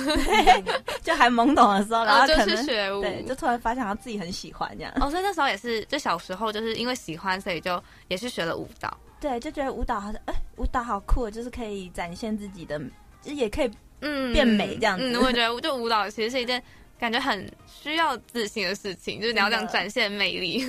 [1.05, 4.93] 就还懵懂的时候，然后就去学舞，对，就突然发现他自己很喜欢这样。
[4.99, 8.97] 哦，所以那时候也是，就小时候就是因为喜欢，所以就也是学了舞蹈。
[9.21, 12.81] 对，就觉得舞蹈好像，哎，舞蹈好酷，就是可以展现自己的，
[13.21, 15.05] 就也可以嗯变美这样子。
[15.05, 16.63] 嗯，我觉得就舞蹈其实是一件。
[16.99, 20.65] 感觉很需要自信的事情，就是你要这样展现魅力。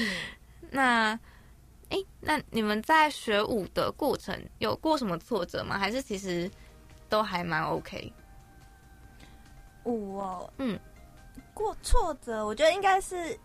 [0.70, 1.18] 那，
[1.90, 5.78] 哎，那你们在学舞的过程有过什么挫折吗？
[5.78, 6.50] 还是其实
[7.08, 8.12] 都还蛮 OK？
[9.84, 10.78] 舞哦，嗯，
[11.54, 13.38] 过挫折，我觉得应该是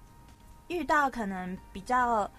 [0.67, 2.29] 遇到可能比较。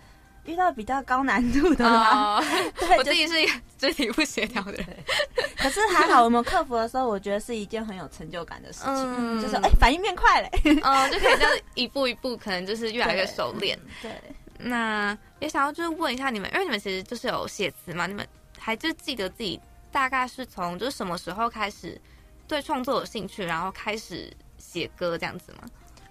[0.44, 2.40] 遇到比较高难度的吗？
[2.80, 4.86] 对，我自己是一个肢体不协调的人，
[5.58, 10.48] 可是还好，我们克服的时候，我觉得是一件很有成就感的事情，嗯就是哎，反应变快嘞，
[10.82, 13.76] 哦，就可以这样一步一步，可能就是越来越熟练。
[14.00, 14.12] 对，
[14.58, 18.24] 那也想要就是问一下你们，因为你们其实就是有写词嘛，你们
[18.56, 22.00] 还就记得自己大概是从就是什么时候开始
[22.46, 25.68] 对创作有兴趣，然后开始写歌这样子吗？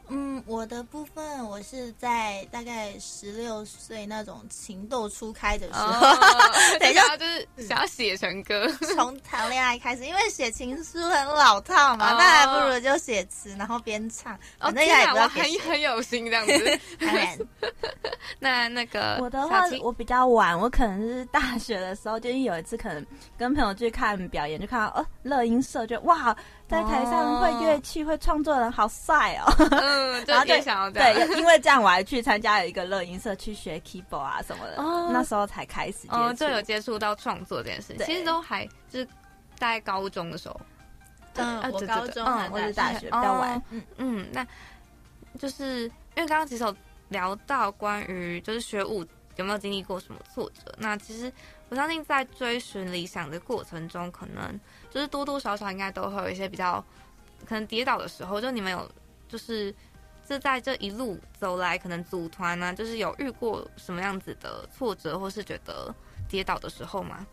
[0.10, 6.16] 嗯，我的部分我是在大概十六岁那种情窦初开的时候，
[6.80, 14.38] 等一下就是想要写成歌， 从谈恋爱开始，因为写情书很老套嘛，那还不如就写词，然后边唱。
[14.60, 16.80] 反正也我很很有心这样子。
[18.40, 23.06] 那那个我的话，我比较晚，我可能是大学的时候，就有一次可能
[23.38, 26.36] 跟朋友去看表演，就看到哦，乐音社，就哇。
[26.68, 34.76] 在台上会乐器、会创作的人好帅哦，嗯， 然后就想要对，因为这样我还去参加了一个乐音社，去学 keyboard 啊什么的，
[35.14, 37.96] 那时候才开始哦，就有接触到创作这件事。
[38.06, 39.06] 其实都还就是
[39.58, 40.60] 大概高中的时候，
[41.36, 43.82] 嗯，我高中，嗯，我是大学比较晚，嗯。
[43.96, 44.46] 嗯，那
[45.40, 45.84] 就是
[46.16, 46.76] 因为刚刚其实有
[47.08, 49.06] 聊到关于就是学舞
[49.38, 51.32] 有没有经历过什么挫折，那其实
[51.70, 54.60] 我相信在追寻理想的过程中，可能。
[54.98, 56.84] 就是多多少少应该都会有一些比较
[57.46, 58.92] 可能跌倒的时候，就你们有
[59.30, 59.72] 就是
[60.28, 65.94] 是在这一路走来，可能组团呢，就是有遇过什么样子的挫折，或是觉得
[66.28, 67.28] 跌倒的时候吗？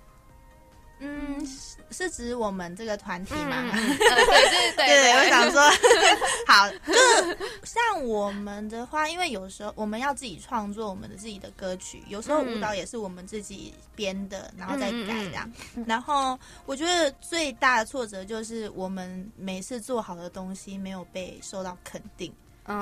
[1.00, 1.46] 嗯，
[1.90, 3.70] 是指我们这个团体吗？
[3.74, 5.60] 对对对对，我想说，
[6.46, 15.84] 好，就是像我们的话，因为有时候我们要自己创作我们的自己的歌曲，有时候舞蹈也是我们自己编的，然后再改的。
[15.86, 22.32] 然后我觉得最大的挫折就是我们每次做好的东西没有被受到肯定。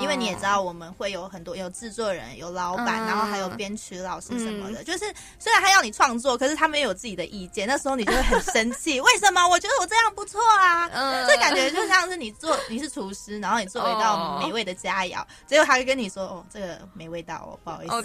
[0.01, 4.85] 因为你也知道，我们会有很多有制作人、有老板，然后还有编曲老师什么的。
[4.85, 5.01] 就是
[5.39, 9.01] 虽然他要你创作，可是他没有自己的意见，那时候你就会很生气。
[9.03, 9.47] 为什么？
[9.49, 10.89] 我觉得我这样不错啊！
[11.27, 18.03] 这感觉就像是你做 你是厨师，然后你做了一道美味的佳肴，结果他会跟你说：“哦，这个没味道哦，不好意思。”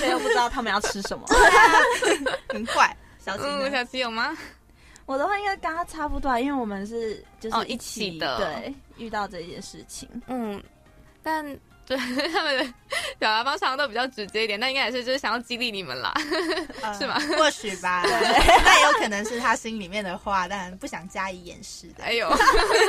[0.00, 1.26] 却又不知道他们要吃什么，
[2.48, 2.96] 很怪。
[3.24, 4.36] 小七，小七有吗？
[5.06, 10.60] 我的话应该跟他差不多，因为我们是就是一起的，对，遇到这件事情，嗯。
[11.22, 11.44] 但
[11.84, 11.96] 对
[12.32, 12.64] 他们的
[13.18, 16.14] 表达方式都比较直接一点，但应该也是就是想要激励你们啦，
[16.98, 17.18] 是吗？
[17.36, 22.04] 或许吧， 那也有可能是他心里面的话，但不想加以掩饰的。
[22.04, 22.28] 哎呦，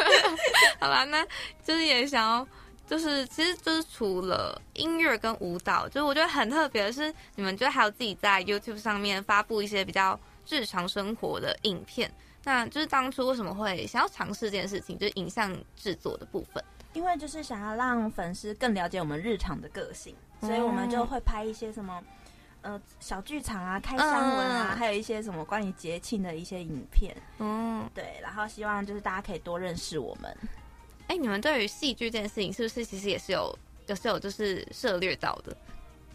[0.80, 1.26] 好吧，那
[1.66, 2.48] 就是也想要，
[2.88, 10.18] 就是其实就是除了音乐跟舞蹈，就是我觉得很特别的是，你们就还有自己在 YouTube 上面发布一些比较
[10.48, 12.14] 日常生活的影片。
[12.46, 16.64] 那就是当初为什么会想要尝试这件事情，就是影像制作的部分？
[16.94, 22.02] 因为就是想要让粉丝更了解我们日常的个性，所以我们就会拍一些什么
[22.62, 27.16] 呃小剧场啊、开箱文啊，还有一些什么关于节庆的一些影片。
[27.40, 30.38] 嗯，对，然后希望就是大家可以多认识我们。
[31.08, 35.56] 哎，你们对于戏剧这件事情，是不是其实也是有，有是有就是涉猎到的？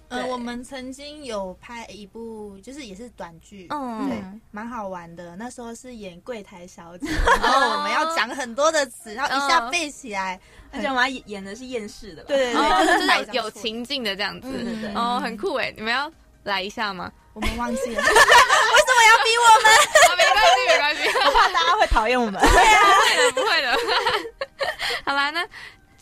[0.09, 5.36] 呃，我们曾经有拍一部，就是也是短剧，嗯，对，蛮好玩的。
[5.36, 7.06] 那时候是演柜台小姐，
[7.42, 10.40] 然后我们要讲很多的词，然后一下背起来。
[10.70, 15.72] 而且我们演的是厌世的，对对对，就是有情境的这样子，对对对，哦，很酷哎！
[15.76, 16.11] 你们要
[16.42, 17.11] 来一下吗？
[17.32, 19.70] 我们忘记了， 为什么要逼我们？
[20.16, 22.40] 没关系，没关系，我怕大家会讨厌我们。
[22.40, 24.64] 对啊，不会的， 不会的。
[25.04, 25.42] 好啦，那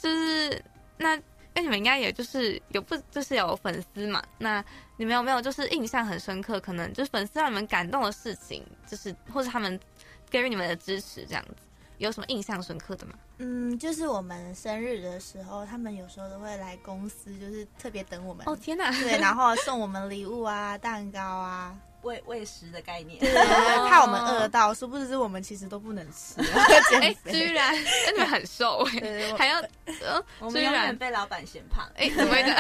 [0.01, 0.63] 就是
[0.97, 1.17] 那。
[1.57, 4.23] 那你们应该也就是有不就是有粉丝嘛？
[4.37, 4.63] 那
[4.99, 9.81] 你们有没有就是印象很深刻，可能就是粉丝让你们感动的事情，就是或者他们
[10.29, 11.55] 给予你们的支持这样子，
[11.97, 13.15] 有什么印象深刻的吗？
[13.39, 18.47] 嗯，就是我们生日的时候，他们有时候都会来公司，就是特别等我们。
[18.47, 18.91] 哦天哪！
[19.01, 21.75] 对，然后送我们礼物啊，蛋糕啊。
[22.07, 23.21] 喂喂食的概念，
[23.89, 26.41] 怕我们饿到，殊不知我们其实都不能吃。
[27.03, 27.75] 哎，居然
[28.07, 29.61] 真的很瘦哎，还要
[30.39, 32.55] 我们，居然被老板嫌胖哎，怎么的？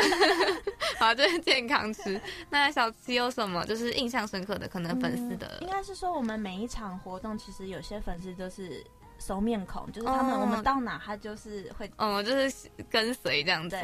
[0.99, 2.21] 好，就是健康吃。
[2.51, 4.67] 那小七有什么就是印象深刻的？
[4.67, 8.85] 可能粉丝的，应该是说我们每一场活动，其实有些粉丝都是
[9.21, 13.77] 熟面孔，就是他们我们到哪，他就是会，嗯，就是跟随这样子。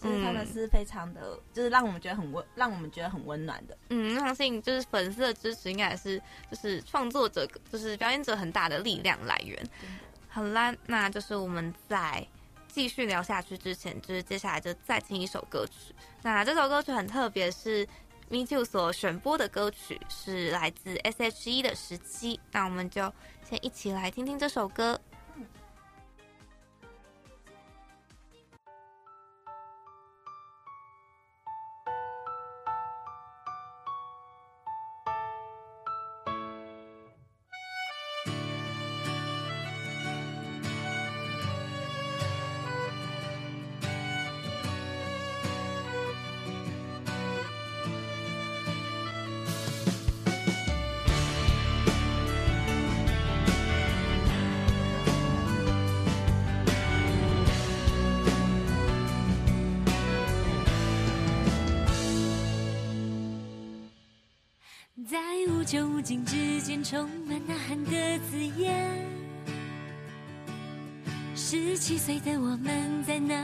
[0.00, 3.76] 就是他们是非常的，就是让我们觉得很温，让我们觉得很温暖的。
[3.90, 6.18] 嗯，相信就是粉丝的支持，应该也是
[6.50, 9.62] 就是创作者，就是表演者很大的力量来源。
[10.28, 12.26] 好啦，那就是我们在
[12.68, 15.94] 继续聊下去之前，就是接下来就再听一首歌曲。
[16.22, 17.86] 那这首歌曲很特别，是
[18.28, 22.40] Me Too 所选播的歌曲，是来自 S.H.E 的时期。
[22.52, 23.12] 那我们就
[23.44, 24.98] 先一起来听听这首歌。
[66.70, 67.90] 间，充满呐喊的
[68.30, 69.04] 字眼。
[71.34, 73.34] 十七岁的我们在那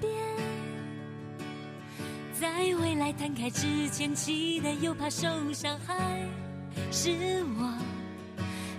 [0.00, 0.12] 边，
[2.40, 2.48] 在
[2.80, 5.94] 未来摊开之前，期待又怕受伤害。
[6.90, 7.12] 是
[7.56, 7.72] 我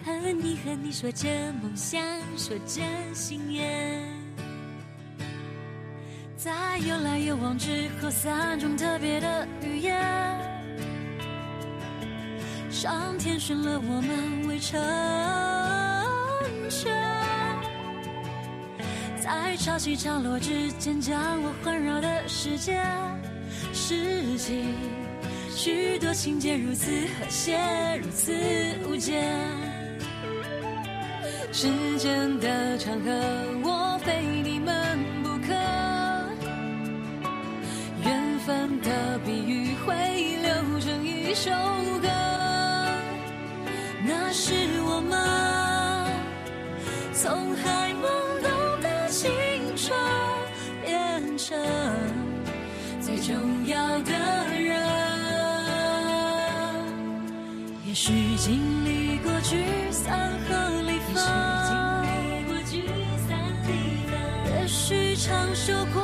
[0.03, 1.29] 和你，和你说着
[1.61, 2.01] 梦想，
[2.35, 2.81] 说着
[3.13, 4.05] 心愿，
[6.35, 10.42] 在有来有往之后，三种特别的语言。
[12.83, 14.77] 上天选了我们为成
[16.69, 16.91] 全，
[19.21, 22.83] 在潮起潮落之间将我环绕的世界，
[23.71, 24.65] 世纪
[25.55, 27.57] 许多情节如此和谐，
[28.03, 28.33] 如此
[28.85, 29.33] 无间。
[31.53, 33.11] 时间的长河，
[33.63, 35.53] 我非你们不可。
[38.03, 39.95] 缘分的比喻会
[40.41, 41.49] 流成一首。
[44.45, 45.15] 是我吗
[47.13, 48.03] 从还懵
[48.43, 49.31] 懂的青
[49.77, 49.97] 春
[50.83, 51.57] 变成
[52.99, 54.11] 最重要的
[54.59, 54.83] 人。
[57.87, 61.15] 也许经历过聚散和离分，
[64.59, 66.02] 也许尝受过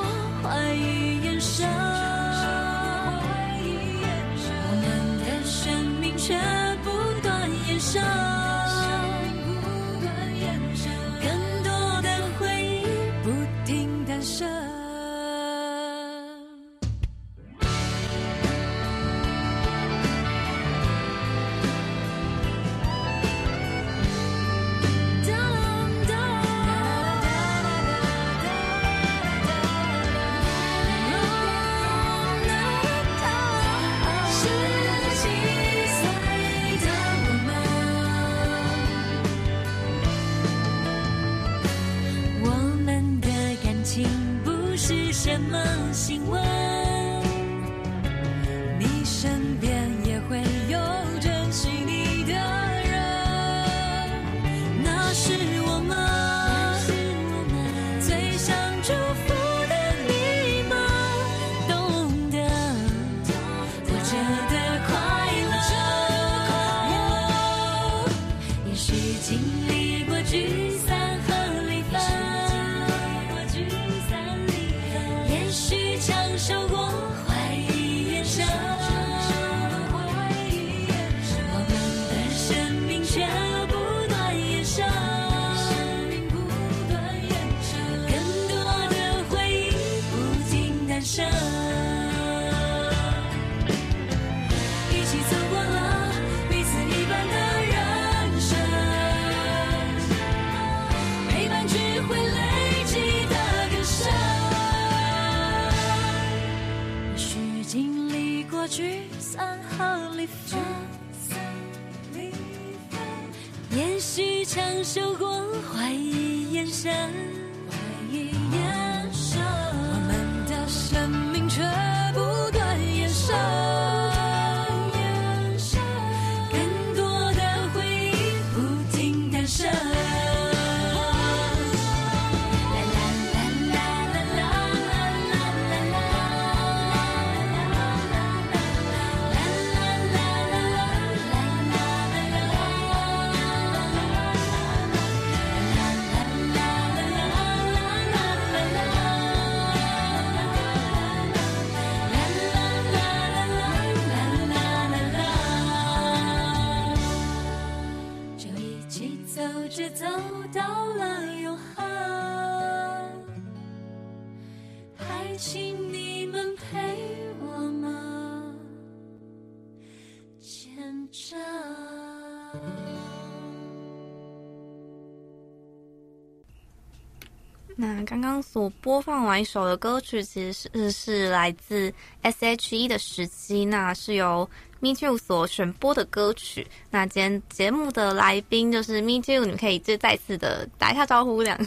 [177.81, 181.93] 那刚刚所播放完一首的歌曲，其实是是来自
[182.23, 184.49] S.H.E 的时期，那是由
[184.81, 186.67] Me Too 所选播的歌曲。
[186.89, 191.57] 那今天节目的来宾就是 Me Too，你们可以就再次的打一下招呼，两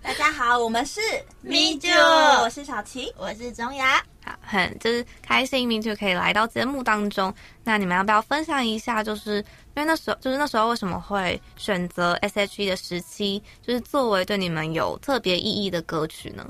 [0.00, 1.00] 大家好，我们是
[1.40, 4.04] Me Too，我是小琪，我是钟雅。
[4.24, 7.34] 好，很就是开心，明就可以来到节目当中。
[7.64, 9.02] 那你们要不要分享一下？
[9.02, 9.44] 就是因
[9.76, 16.46] 为那时候，就是那时候为什么会选择 S.H.E 的时期，就是作为对你们有特别意义的歌曲呢？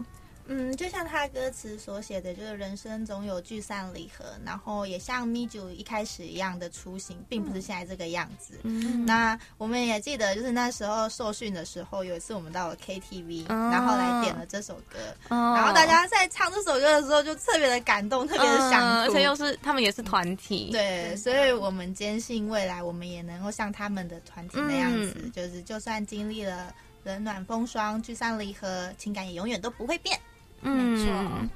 [0.46, 8.54] 嗯，就像他歌词所写的，就是人生总有聚散离合，然后也像咪九一开始一样的初心，并不是现在这个样子。
[8.64, 26.74] 嗯，那我们也记得，就是那时候受训的时候，有一次我们到了 KTV，然后来点了这首歌，然后大家在唱这首歌的时候就特别的感动，特别的想哭，而且又是他们也是团体，对，所以我们坚信未来我们也能够像他们的团体那样子，就是就算经历了
[27.04, 30.18] 冷暖风霜、聚散离合，情感也永远都不会变。
[30.62, 31.48] 嗯，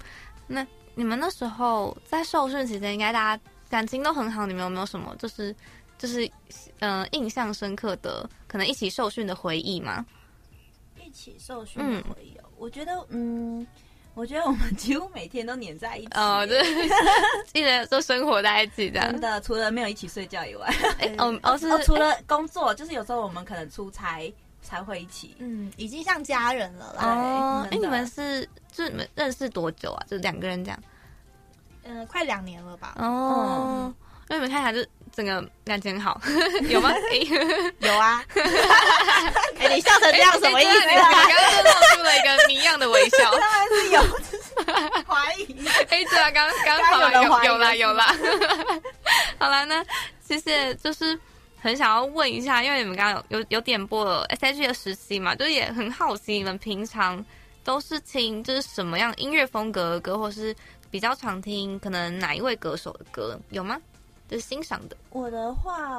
[0.46, 4.46] 那你们那时候在受训期间，应该大家感情都很好。
[4.46, 5.54] 你们有没有什么就是
[5.98, 6.28] 就是
[6.80, 10.04] 嗯印象深刻的，可能一起受训的回忆吗？
[11.04, 13.66] 一起受训的回忆，我觉得嗯，
[14.14, 16.60] 我觉得我们几乎每天都黏在一起哦，对，
[17.54, 19.10] 一直都生活在一起这样。
[19.12, 20.68] 真的，除了没有一起睡觉以外，
[21.18, 24.32] 哦哦 是除了工作，就是有时候我们可能出差。
[24.66, 27.04] 才会一起，嗯，已经像家人了啦。
[27.04, 28.40] 哦，哎，你们是
[28.74, 30.04] 是你们认识多久啊？
[30.10, 30.78] 就两个人这样？
[31.84, 32.94] 嗯，快两年了吧。
[32.98, 33.94] 哦，
[34.28, 36.20] 因为你们看起来就整个感情好，
[36.68, 36.92] 有吗？
[37.78, 38.22] 有啊。
[39.58, 40.80] 哎，你笑成这样什么意思？
[40.80, 41.22] 你刚刚
[41.62, 43.30] 露出了一个谜样的微笑。
[43.30, 44.02] 当然是有，
[45.06, 45.66] 怀疑。
[45.90, 48.14] 哎，对啊，刚刚好有有啦有啦。
[49.38, 49.84] 好了，那
[50.26, 51.18] 谢谢，就是。
[51.66, 57.24] 很想要问一下，因为你们刚刚有有有点播了 S.H.E 的时期嘛，就是也很好奇你们平常
[57.64, 60.54] 都是听就是什么样音乐风格的歌，或是
[60.92, 63.76] 比较常听可能哪一位歌手的歌有吗？
[64.28, 64.96] 就是欣赏的。
[65.10, 65.98] 我的话，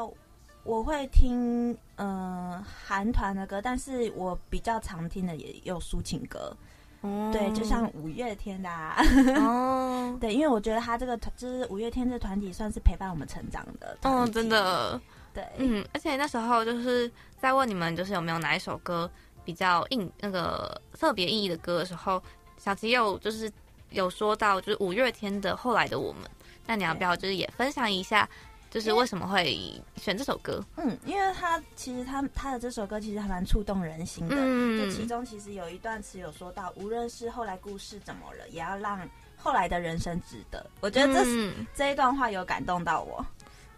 [0.64, 6.56] 我会听嗯韩团的歌，但是我比较常听的也有抒情歌。
[7.04, 8.70] 嗯，对，就像五月天的。
[8.70, 8.96] 啊
[9.38, 13.98] 哦， 对，因为我觉得他这个团就是五月天这团体算是陪伴我们成长的。
[14.04, 15.00] 哦，真的。
[15.38, 19.08] 对，嗯，而且那时候就是在问你们，就是有没有哪一首歌
[19.46, 22.20] 比较硬，那个特别意义的歌的时候，
[22.58, 23.52] 小吉有就是
[23.92, 26.24] 有说到，就是五月天的《后来的我们》，
[26.66, 28.28] 那你要不要就是也分享一下，
[28.72, 30.60] 就是为什么会选这首歌？
[30.78, 39.08] 嗯，因为他其实他他的这首歌其实还蛮触动人心的，嗯，就其中其实有一段词有说到，无论是后来故事怎么了，也要让
[39.38, 40.66] 后来的人生值得。
[40.80, 43.24] 我觉得这是这一段话有感动到我，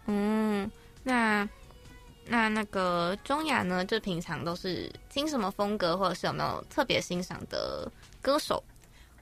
[0.06, 0.70] 嗯。
[1.02, 1.48] 那
[2.26, 7.90] 那那个中雅呢，就平常都是听什么风格，或者是有没有特别欣赏的
[8.20, 8.62] 歌手？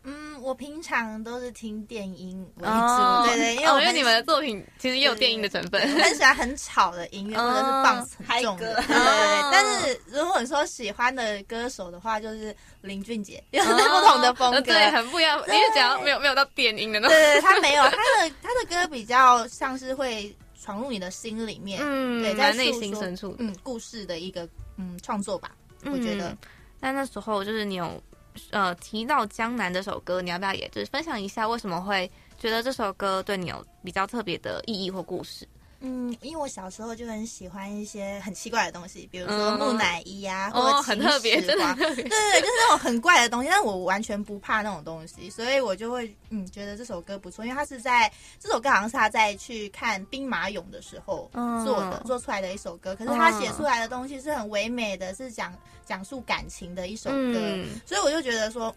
[0.04, 9.52] 嗯，我平常都是听电音为主，对对，因为我觉得你们的作品其实也有电音的成分，很喜欢很吵的音乐或者是放很重的，对对对。
[9.52, 15.38] 但是如果说喜欢的歌手的话，就是林俊杰，有不同的风格，对，很不一样。
[15.46, 26.36] 因为只要没有没有到电音的那种，对对，他没有，他的他的歌比较像是会闯入你的心里面，嗯，对，在内心深处，嗯，故事的一个嗯创作吧，我觉得。
[26.80, 28.02] 但那时候就是你有。
[28.50, 35.44] 呃，提到《江南》这首歌，你要不要也就是分享一下为什么会觉得这首歌对你有比较特别的意义或故事？
[35.80, 48.10] 嗯，因为我小时候就很喜欢一些很奇怪的东西，比如说木乃伊啊，或者很特别，对对对，就是那种很怪的东西，但我完全不怕那种东西，所以我就会嗯觉得这首歌不错，因为他是在
[48.40, 51.30] 这首歌好像是他在去看兵马俑的时候
[51.64, 55.54] 做的，做出来的一首歌，可是他写出来的东西是很唯美的，是讲
[55.86, 58.74] 讲述感情的一首歌，所以我就觉得说。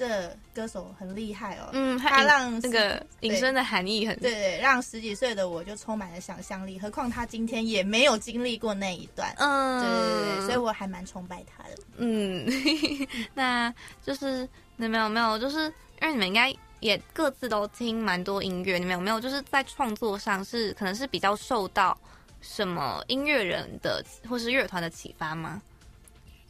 [0.00, 12.48] 这歌手很厉害哦，嗯，他让那个隐身的含义很对对，让十几岁的我就充满了想象力，何况他今天也没有经历过那一段，嗯，对对对，所以我还蛮崇拜他的，嗯，
[13.34, 13.70] 那
[14.02, 15.64] 就是你们有没有就是
[16.00, 21.94] 因为你们应该也各自都听蛮多音乐，你们有没有就是在创作上是可能是比较受到
[22.40, 25.60] 什么音乐人的或是乐团的启发吗？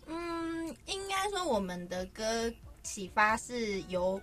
[0.06, 2.48] 嗯，应该说我们的歌。
[2.90, 4.20] 启发是由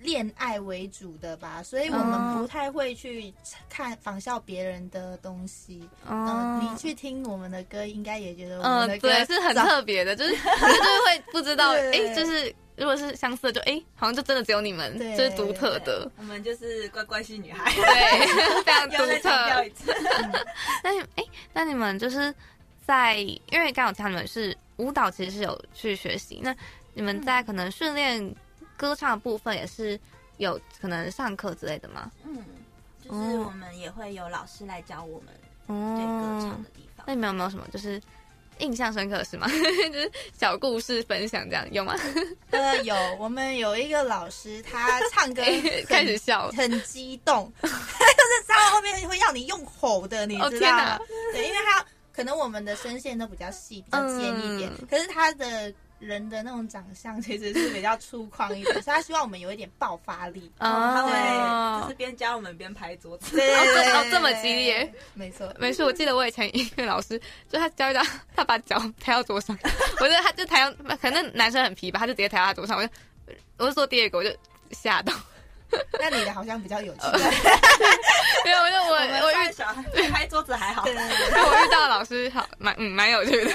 [0.00, 3.32] 恋爱为主的吧，所以我们不太会去
[3.68, 5.86] 看仿效别人的东西。
[6.08, 16.10] 嗯，你去听我们的歌，应该也觉得嗯，对，是很特别的，就是就是会不知道， 哎，就是如果是相似的，就哎，好像就真的只有你们，就是独特的。
[16.16, 19.92] 我们就是乖乖系女孩，对，非常 独特。
[20.82, 22.34] 那哎，那你们就是
[22.86, 26.56] 在，因为刚好听你们是舞蹈，其实是有去学习那。
[26.94, 28.34] 你们在可能训练
[28.76, 29.98] 歌唱的部分也是
[30.38, 32.10] 有可能上课之类的吗？
[32.24, 32.44] 嗯，
[33.02, 35.28] 就是我们也会有老师来教我们
[35.66, 37.04] 对歌唱的地方。
[37.06, 38.00] 那你们有没有什么就是
[38.58, 39.46] 印象深刻的事吗？
[39.50, 41.94] 就是小故事分享这样有吗？
[42.50, 45.42] 呃，有，我们有一个老师，他唱歌
[45.88, 50.98] 开始笑，很激动， 他就是唱到后面会要你用吼的，你知道吗？
[51.32, 55.72] 对，因为他可能我们的声线都比较细，比较尖一点，可是他的。
[56.02, 60.50] 人的那种长相 其实是比较粗犷一点，所以他希望我们有一点爆发力。
[60.58, 63.36] 哦，对，就是边教我们边拍桌子。
[63.36, 64.92] 对对对，这么激烈。
[65.14, 65.86] 没错，没错。
[65.86, 68.02] 我记得我以前音乐老师，就他教一教，
[68.34, 69.56] 他把脚抬到桌上，
[70.00, 72.92] 我觉得他就抬到，可能男生很皮吧，他就直接抬到他桌上，我就，
[73.58, 74.30] 我就说第二个，我就
[74.72, 75.12] 吓到。
[75.98, 77.00] 那你的好像比较有趣，
[78.44, 83.50] 没有，就我我遇小孩 拍桌子还好，对对对，我遇到老师好蛮嗯蛮有趣的。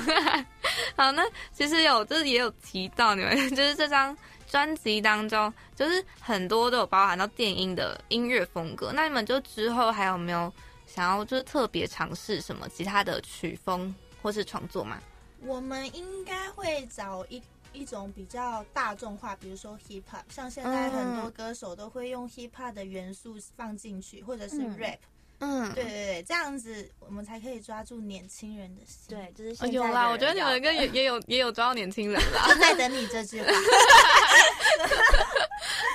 [0.95, 4.15] 好，那其实有就是也有提到你们，就是这张
[4.47, 8.91] 专辑当中，就是很多都有包含到电音的音乐风格。
[8.93, 10.51] 那你们就之后还有没有
[10.86, 14.97] 想要就是特别尝试什么其他的曲风或是创作吗？
[15.41, 17.41] 我们应该会找一。
[17.78, 24.97] 一种比较大众化，比如说 hip hop，像现在很多歌手都会用 hip hop 的元素放进去，或者是 rap，
[25.39, 28.97] 嗯，对对对，这样子我们才可以抓住年轻人的心。
[29.07, 33.47] 对，就是有啦，我觉得你们跟也也有也有抓到年轻人啦， 就在等你这句话。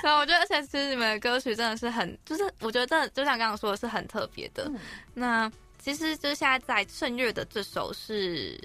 [0.03, 4.71] 然后我觉得，而且其实你们的歌曲真的是很，就是我觉得真的就像刚刚说的是很特别的。
[5.13, 8.57] 那其实就是现在在圣乐的这首是。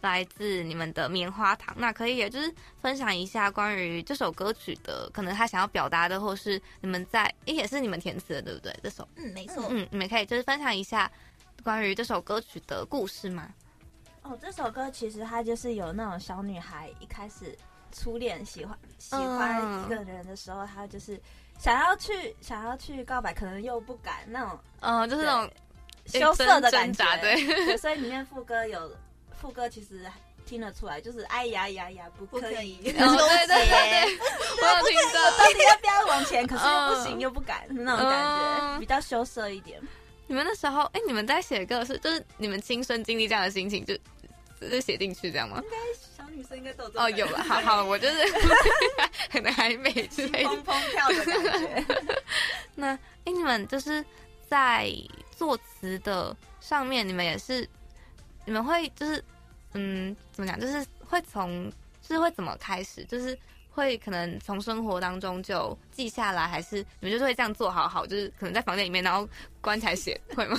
[0.00, 8.74] 来自你们的棉花糖，那可以也就是分享一下关于这首歌曲的，可能他想要表达的，或是你们在，也是你们填词的，对不对？
[8.82, 11.10] 这首，嗯，没错，嗯，你们可以就是分享一下
[11.62, 13.52] 关于这首歌曲的故事吗？
[14.22, 17.56] 哦，这首歌其实它就是有那种小女孩一开始
[17.92, 21.20] 初恋喜欢喜欢一个人的时候，她就是
[21.58, 25.52] 想要去想要去告白，可能又不敢那种，嗯，就是那种
[26.06, 28.90] 羞涩的感觉，对，所以里面副歌有。
[29.40, 30.04] 副歌其实
[30.44, 32.98] 听得出来，就是哎呀呀呀，不可以，对对
[33.46, 34.18] 对，
[34.60, 36.46] 我有听到，到底要不要往前？
[36.46, 39.80] 可是又不行，又不敢，那种感觉比较羞涩一点。
[40.26, 43.96] 你们那时候，哎，你们在写歌是，就是你们亲身经历这样的心情，就
[44.68, 45.62] 就写进去这样吗？
[45.64, 45.76] 应该
[46.16, 47.00] 小女生应该都有。
[47.00, 48.16] 哦，有了， 好好，我就是
[49.32, 51.84] 可能还没之类的，砰砰跳的感觉。
[52.74, 52.88] 那
[53.24, 54.04] 哎，你们就是
[54.48, 54.92] 在
[55.36, 57.68] 作词的上面，你们也是。
[58.50, 59.24] 你们会就是，
[59.74, 60.58] 嗯，怎么讲？
[60.58, 61.70] 就是会从，
[62.02, 63.04] 就是会怎么开始？
[63.04, 63.38] 就是
[63.70, 68.04] 会可能从生活当中就记下来，还是你们就是会这样做好好？
[68.04, 69.28] 就是可能在房间里面，然后
[69.60, 70.58] 关起来写，会吗？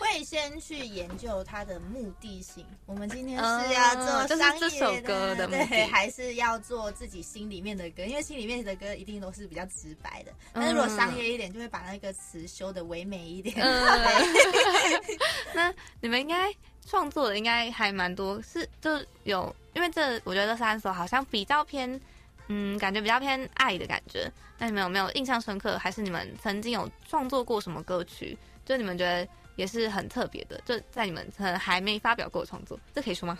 [0.00, 2.66] 会会先去研究它的目的性。
[2.86, 3.94] 我们今天是要
[4.26, 8.04] 做商业的，对，还是要做自己心里面的歌？
[8.04, 13.56] 因为心里面的歌一定都是比较直白的，但是如果商业一点，就会把那个词修的唯美一点。
[15.54, 16.52] 那你们应该
[16.86, 18.90] 创作的应该还蛮多，是就
[19.24, 22.00] 有，因为这我觉得这三首好像比较偏。
[22.52, 24.28] 嗯，感觉比较偏爱的感觉。
[24.58, 25.78] 那你们有没有印象深刻？
[25.78, 28.36] 还是你们曾经有创作过什么歌曲？
[28.66, 29.24] 就你们觉得
[29.54, 33.38] 也是很特别的，就在你们可能还没发表过创作，这可以说吗？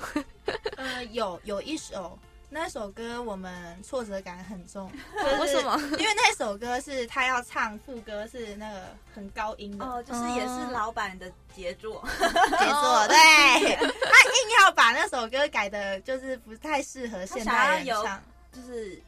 [0.77, 2.17] 呃，有有一首，
[2.53, 4.91] 那首歌我们挫折感很重。
[5.41, 5.81] 为什么？
[5.99, 8.81] 因为那首歌是他要唱副歌，是那个
[9.15, 13.07] 很高音的，哦，就是也是老板的杰作，杰作。
[13.09, 18.21] 对，他硬要把那首歌改的，就是不太适合现代人唱。
[18.53, 19.01] 就是，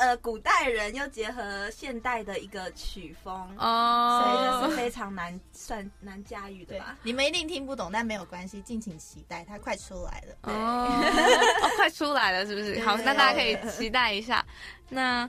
[0.00, 6.96] 呃，古代人又结合现代的一个曲风哦，所以就是非常难算难驾驭的吧？
[7.02, 12.80] 你们一定听不懂，但没有关系，敬请期待，它快出来了 哦，快出来了，是不是？
[12.80, 14.42] 好，那大家可以期待一下。
[14.88, 15.28] 那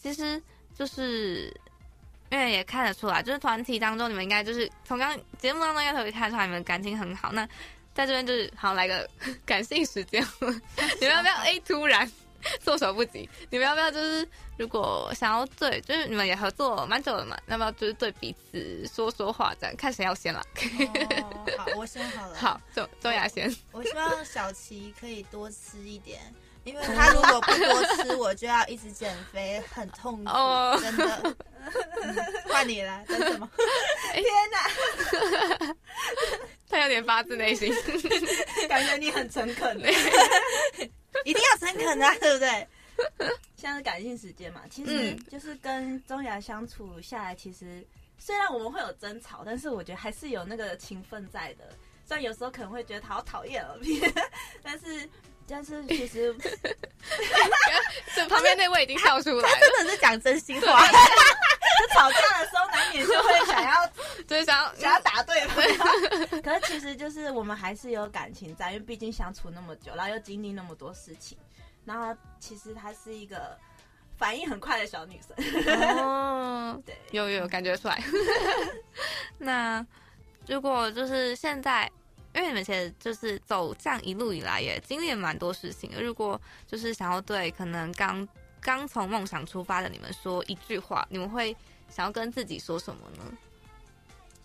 [0.00, 0.40] 其实
[0.72, 1.52] 就是
[2.30, 7.32] 因为也看得出来，就是团体当中，你们应该就是从刚节目当中应该可以看出来，你们感情很好。
[7.32, 7.44] 那
[7.92, 9.08] 在这边就是好来个
[9.44, 10.24] 感性时间，
[11.00, 12.08] 你们要不要 A 突然？
[12.62, 20.42] 措手不及，你们要不要就是如果想要对，就是你们也合作蛮久了嘛，要不要就是对彼此说说话，这样看谁要先了？
[21.58, 22.34] 好，我先好了。
[22.38, 23.54] 好，周周雅先。
[23.72, 26.20] 我希望小琪可以多吃一点，
[26.64, 30.30] 因为 他如果不多吃，我就要一直减肥，很痛苦，
[30.80, 31.36] 真的。
[32.48, 33.50] 换你了，真的吗？
[34.12, 35.76] 天哪！
[36.68, 37.74] 他有点发自内心，
[38.68, 39.76] 感觉你很诚恳
[41.24, 42.68] 一定要诚恳啊，对不对？
[43.56, 47.86] 现在是感性时间嘛，其实就是跟钟雅相处下来，其实
[48.18, 51.64] 虽然我们会有争吵，但是我觉得还是有那个情分在的。
[52.06, 53.76] 虽然有时候可能会觉得他好讨厌哦，
[54.62, 55.08] 但是
[55.48, 56.34] 但是其实，
[58.14, 60.86] 这旁边那位已经笑出来，他真的是讲真心话。
[61.78, 63.86] 就 吵架的时候难免就会想要，
[64.26, 65.56] 就是想要想要打对方。
[66.42, 71.36] 可是其实就是我们还是有感情在，因为毕竟相处那么久，然后又经历那么多事情，
[71.84, 73.56] 然后其实她是一个
[74.16, 75.36] 反应很快的小女生。
[75.98, 78.02] 哦，对，有有感觉出来。
[79.38, 79.84] 那
[80.46, 81.90] 如果就是现在，
[82.34, 88.26] 因为你们其实就是走这样一路以来也经历了蛮多事情，如果就是想要对可能刚。
[88.60, 91.56] 刚从梦想出发的你们说一句话，你们会
[91.88, 93.38] 想要跟自己说什么呢？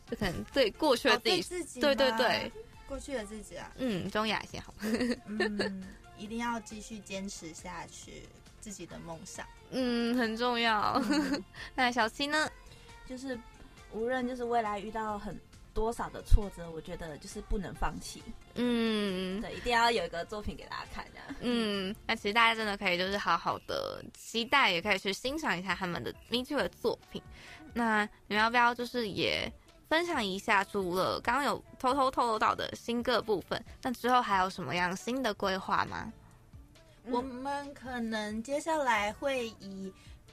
[0.09, 2.51] 就可能对过去的自己，对对对，
[2.88, 4.74] 过去的自己啊，嗯，中雅先好，
[5.26, 5.84] 嗯，
[6.18, 8.24] 一定要继续坚持下去
[8.59, 11.01] 自己的梦想，嗯，很重要。
[11.76, 12.49] 那小七呢？
[13.07, 13.39] 就是
[13.91, 15.39] 无论就是未来遇到很。
[15.74, 18.22] 多少的挫折，我觉得就是不能放弃。
[18.55, 21.36] 嗯，对，一定要有一个作品给大家看这样。
[21.41, 27.22] 嗯，那其实大家真的可以就是好好的期待，也可以去欣赏一下他们的 Me Too 的作品。
[27.74, 29.51] 那你们要不要就是也
[29.88, 36.11] 分享一下，除了刚刚有偷偷透露到的新歌部分，那之后还有什么样新的规划吗？
[37.05, 39.91] 我们可能接下来会以。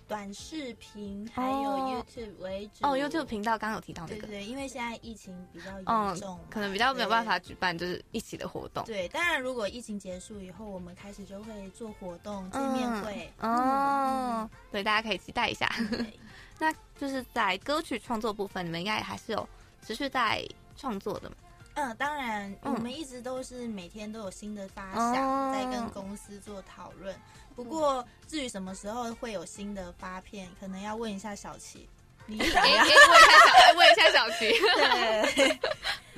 [0.09, 2.87] 短视频还有 YouTube 为主。
[2.87, 8.83] 哦，YouTube 频道刚刚有提到那个，对对，因为现在疫情比较严重，可能比较没有办法举办就是一起的活动。
[8.87, 13.31] 对，当然如果疫情结束以后，我们开始就会做活动见面会。
[13.41, 15.71] 哦，对，大家可以期待一下。
[16.59, 19.47] 那就是在歌曲创作部分，你们应该还是有
[19.83, 20.43] 持续在
[20.75, 21.31] 创作的。
[21.75, 27.15] 嗯，当然，我们一直都是每天都有新的发想，在跟公司做讨论。
[27.59, 31.89] 不过，至于什么时候会有新的发片，可能要问一下小琪。
[32.25, 34.53] 你 问一下小，问一下小琪。
[35.35, 35.59] 对，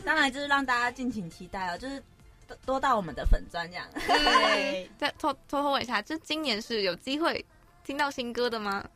[0.05, 2.03] 当然就是让大家敬请期待哦，就是
[2.67, 3.87] 多到我们的粉钻这样。
[4.07, 7.43] 对，再偷偷偷问一下，就今年是有机会
[7.85, 8.87] 听到新歌的吗？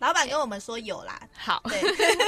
[0.00, 1.78] 老板跟我们说有啦，好，对，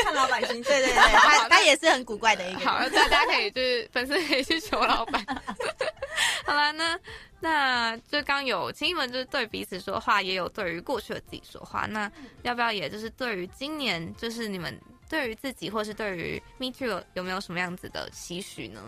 [0.04, 5.24] 看老板心情，对对对， 他他也是很古怪的一个，好，大家可以就是粉丝可以去求老板。
[6.44, 6.98] 好了，那
[7.40, 12.12] 那就刚有亲戚们就是对彼此说话，也有对于过去的自己说话，那
[12.42, 18.82] 要不要也就是对于今年，就是你们对于自己或是对于 Me Too 有没有什么样子的期许呢？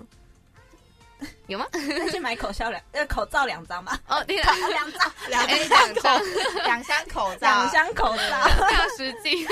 [1.46, 1.66] 有吗？
[2.10, 3.98] 去买口罩两 呃口罩两张吧。
[4.08, 6.20] 哦，对 了，两张，两两张，
[6.64, 9.46] 两箱口罩，两箱口罩，这样实际。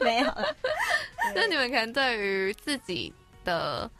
[0.00, 0.54] 没有了。
[1.34, 3.12] 那你们可能对于自己
[3.44, 3.90] 的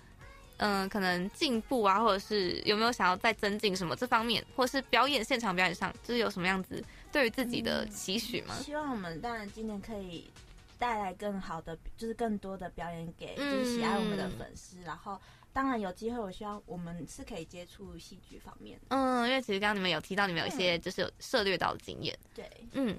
[0.58, 8.54] 嗯，可能进步啊，或者是有没有想要再增进什么这方面，或是表演现场表演上，就是有什么样子对于自己的期许吗？
[8.62, 10.30] 希望我们当然今年可以
[10.78, 14.78] 带来更好的，就是更多的表演给就是喜爱我们的粉丝。
[14.84, 15.20] 然后，
[15.56, 18.78] 当然有机会，我希望我们是可以接触戏剧方面。
[18.88, 22.14] 嗯，因为其实刚刚你们有提到，你们有一些就是有涉猎到的经验。
[22.34, 22.94] 对，嗯，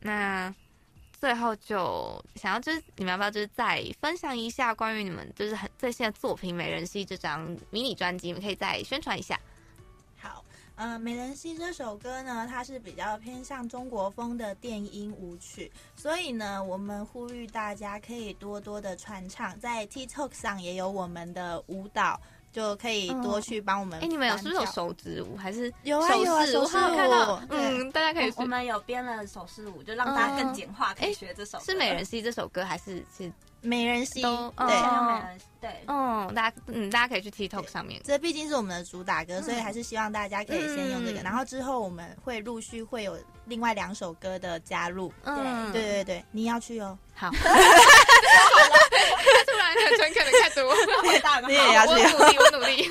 [0.00, 0.54] 那
[1.12, 9.38] 最后就想要就是你们要不要就是再分享一下关于你们就是很最新的作品《美人戏》这张迷你专辑，你们可以再宣传一下。
[10.82, 22.18] 嗯，《美人兮》这首歌呢，它是比较偏向中国风的电音舞曲，所以呢，我们呼吁大家可以多多的传唱，在 TikTok 上也有我们的舞蹈，
[22.52, 24.00] 就可以多去帮我们。
[24.00, 25.36] 哎，你们有是不是有手指舞？
[25.36, 27.40] 还是有啊有啊手势舞？
[27.50, 28.32] 嗯，大家可以。
[28.36, 31.58] 我们有编了手势舞，就让大家更简化，可以学这首。
[31.60, 33.30] 是《美人兮》这首歌，还是是？
[33.62, 34.50] 美人兮，对，
[35.60, 38.00] 对，嗯，大家，嗯，大家可以去 TikTok 上面。
[38.02, 41.20] 这毕竟是我们的主打歌，所以还是希望大家可以先用这个。
[41.20, 45.12] 然后之后我们会陆续会有另外两首歌的加入。
[45.22, 46.98] 对，对对对，你要去哦。
[47.14, 47.30] 好。
[49.84, 50.74] 很诚恳的看着我，
[51.48, 52.90] 你也要去，我努力，我努力。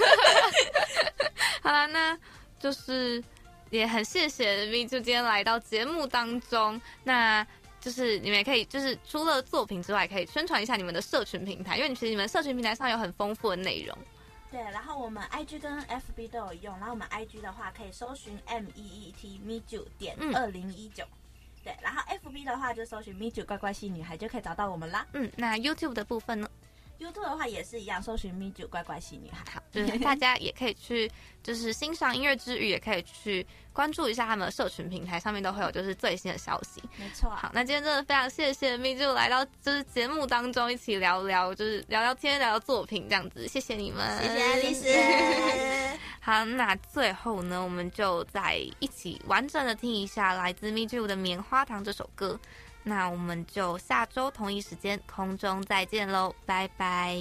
[1.61, 2.17] 好了，那
[2.59, 3.23] 就是
[3.69, 6.79] 也很谢谢 V 就今天来到节目当中。
[7.03, 7.45] 那。
[7.81, 13.97] 就是你们也可以，就是除了作品之外，可以宣传一下你们的社群平台，因为其实你们社群平台上有很丰富的内容。
[14.51, 19.85] 对，然后我们 I G 跟 F B 都有用，然后我们 I G 的话可以搜寻 M E E T Me Ju
[19.97, 21.05] 点二零一九，
[21.63, 25.07] 对，然后 F B 的话就搜寻 Me Ju 乖乖系女孩就可以找到我们啦。
[25.13, 26.49] 嗯，那 YouTube 的部分呢
[26.99, 29.37] ？YouTube 的话也是一样，搜寻咪九乖乖系女孩。
[29.53, 31.09] 好，就是 大家也可以去，
[31.41, 36.83] 就是欣赏音乐之余，也可以去关注一下他们的社群平台，上面都会有就是最新的消息。
[36.97, 37.29] 没错。
[37.29, 43.47] 好，那今天真的非常谢谢咪九来到就是节目当中，一起聊聊，就是聊聊天，聊聊作品这样子。
[43.47, 44.87] 谢谢你们，谢谢爱丽丝。
[46.21, 52.37] 好，那最后呢，我们就再一起完整的听一下来自 Miju 的《棉花糖》这首歌。
[52.89, 57.15] 那我们就下周同一时间空中再见喽，拜拜。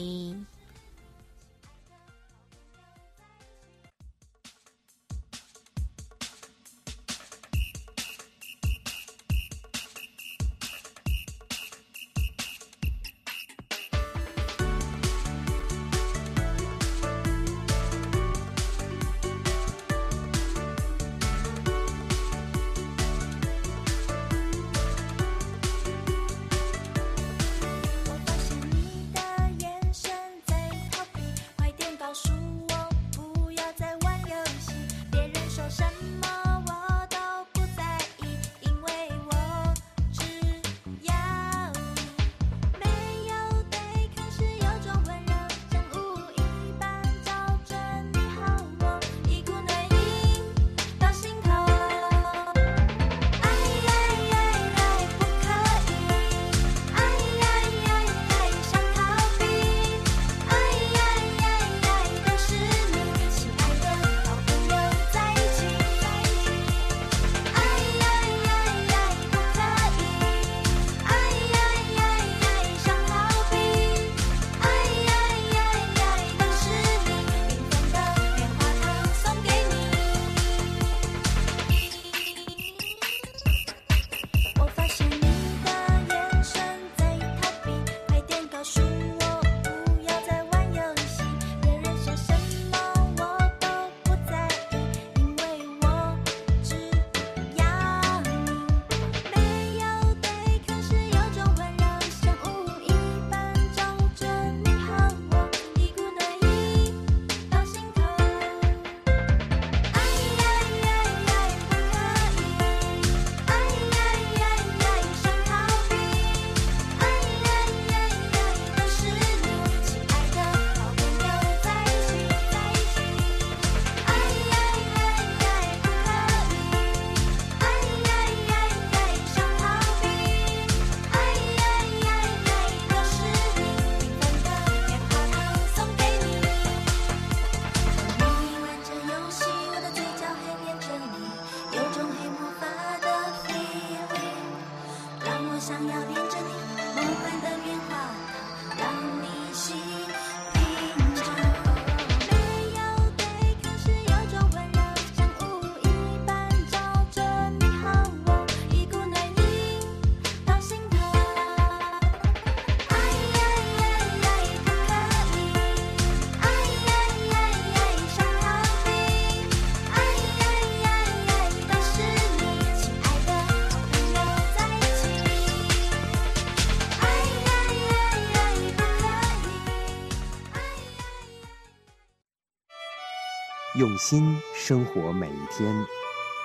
[183.99, 185.75] 心生活每一天。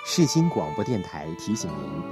[0.03, 2.03] 世新广播电台提醒您，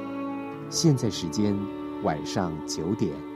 [0.69, 1.57] 现在时间
[2.03, 3.30] 晚上九点。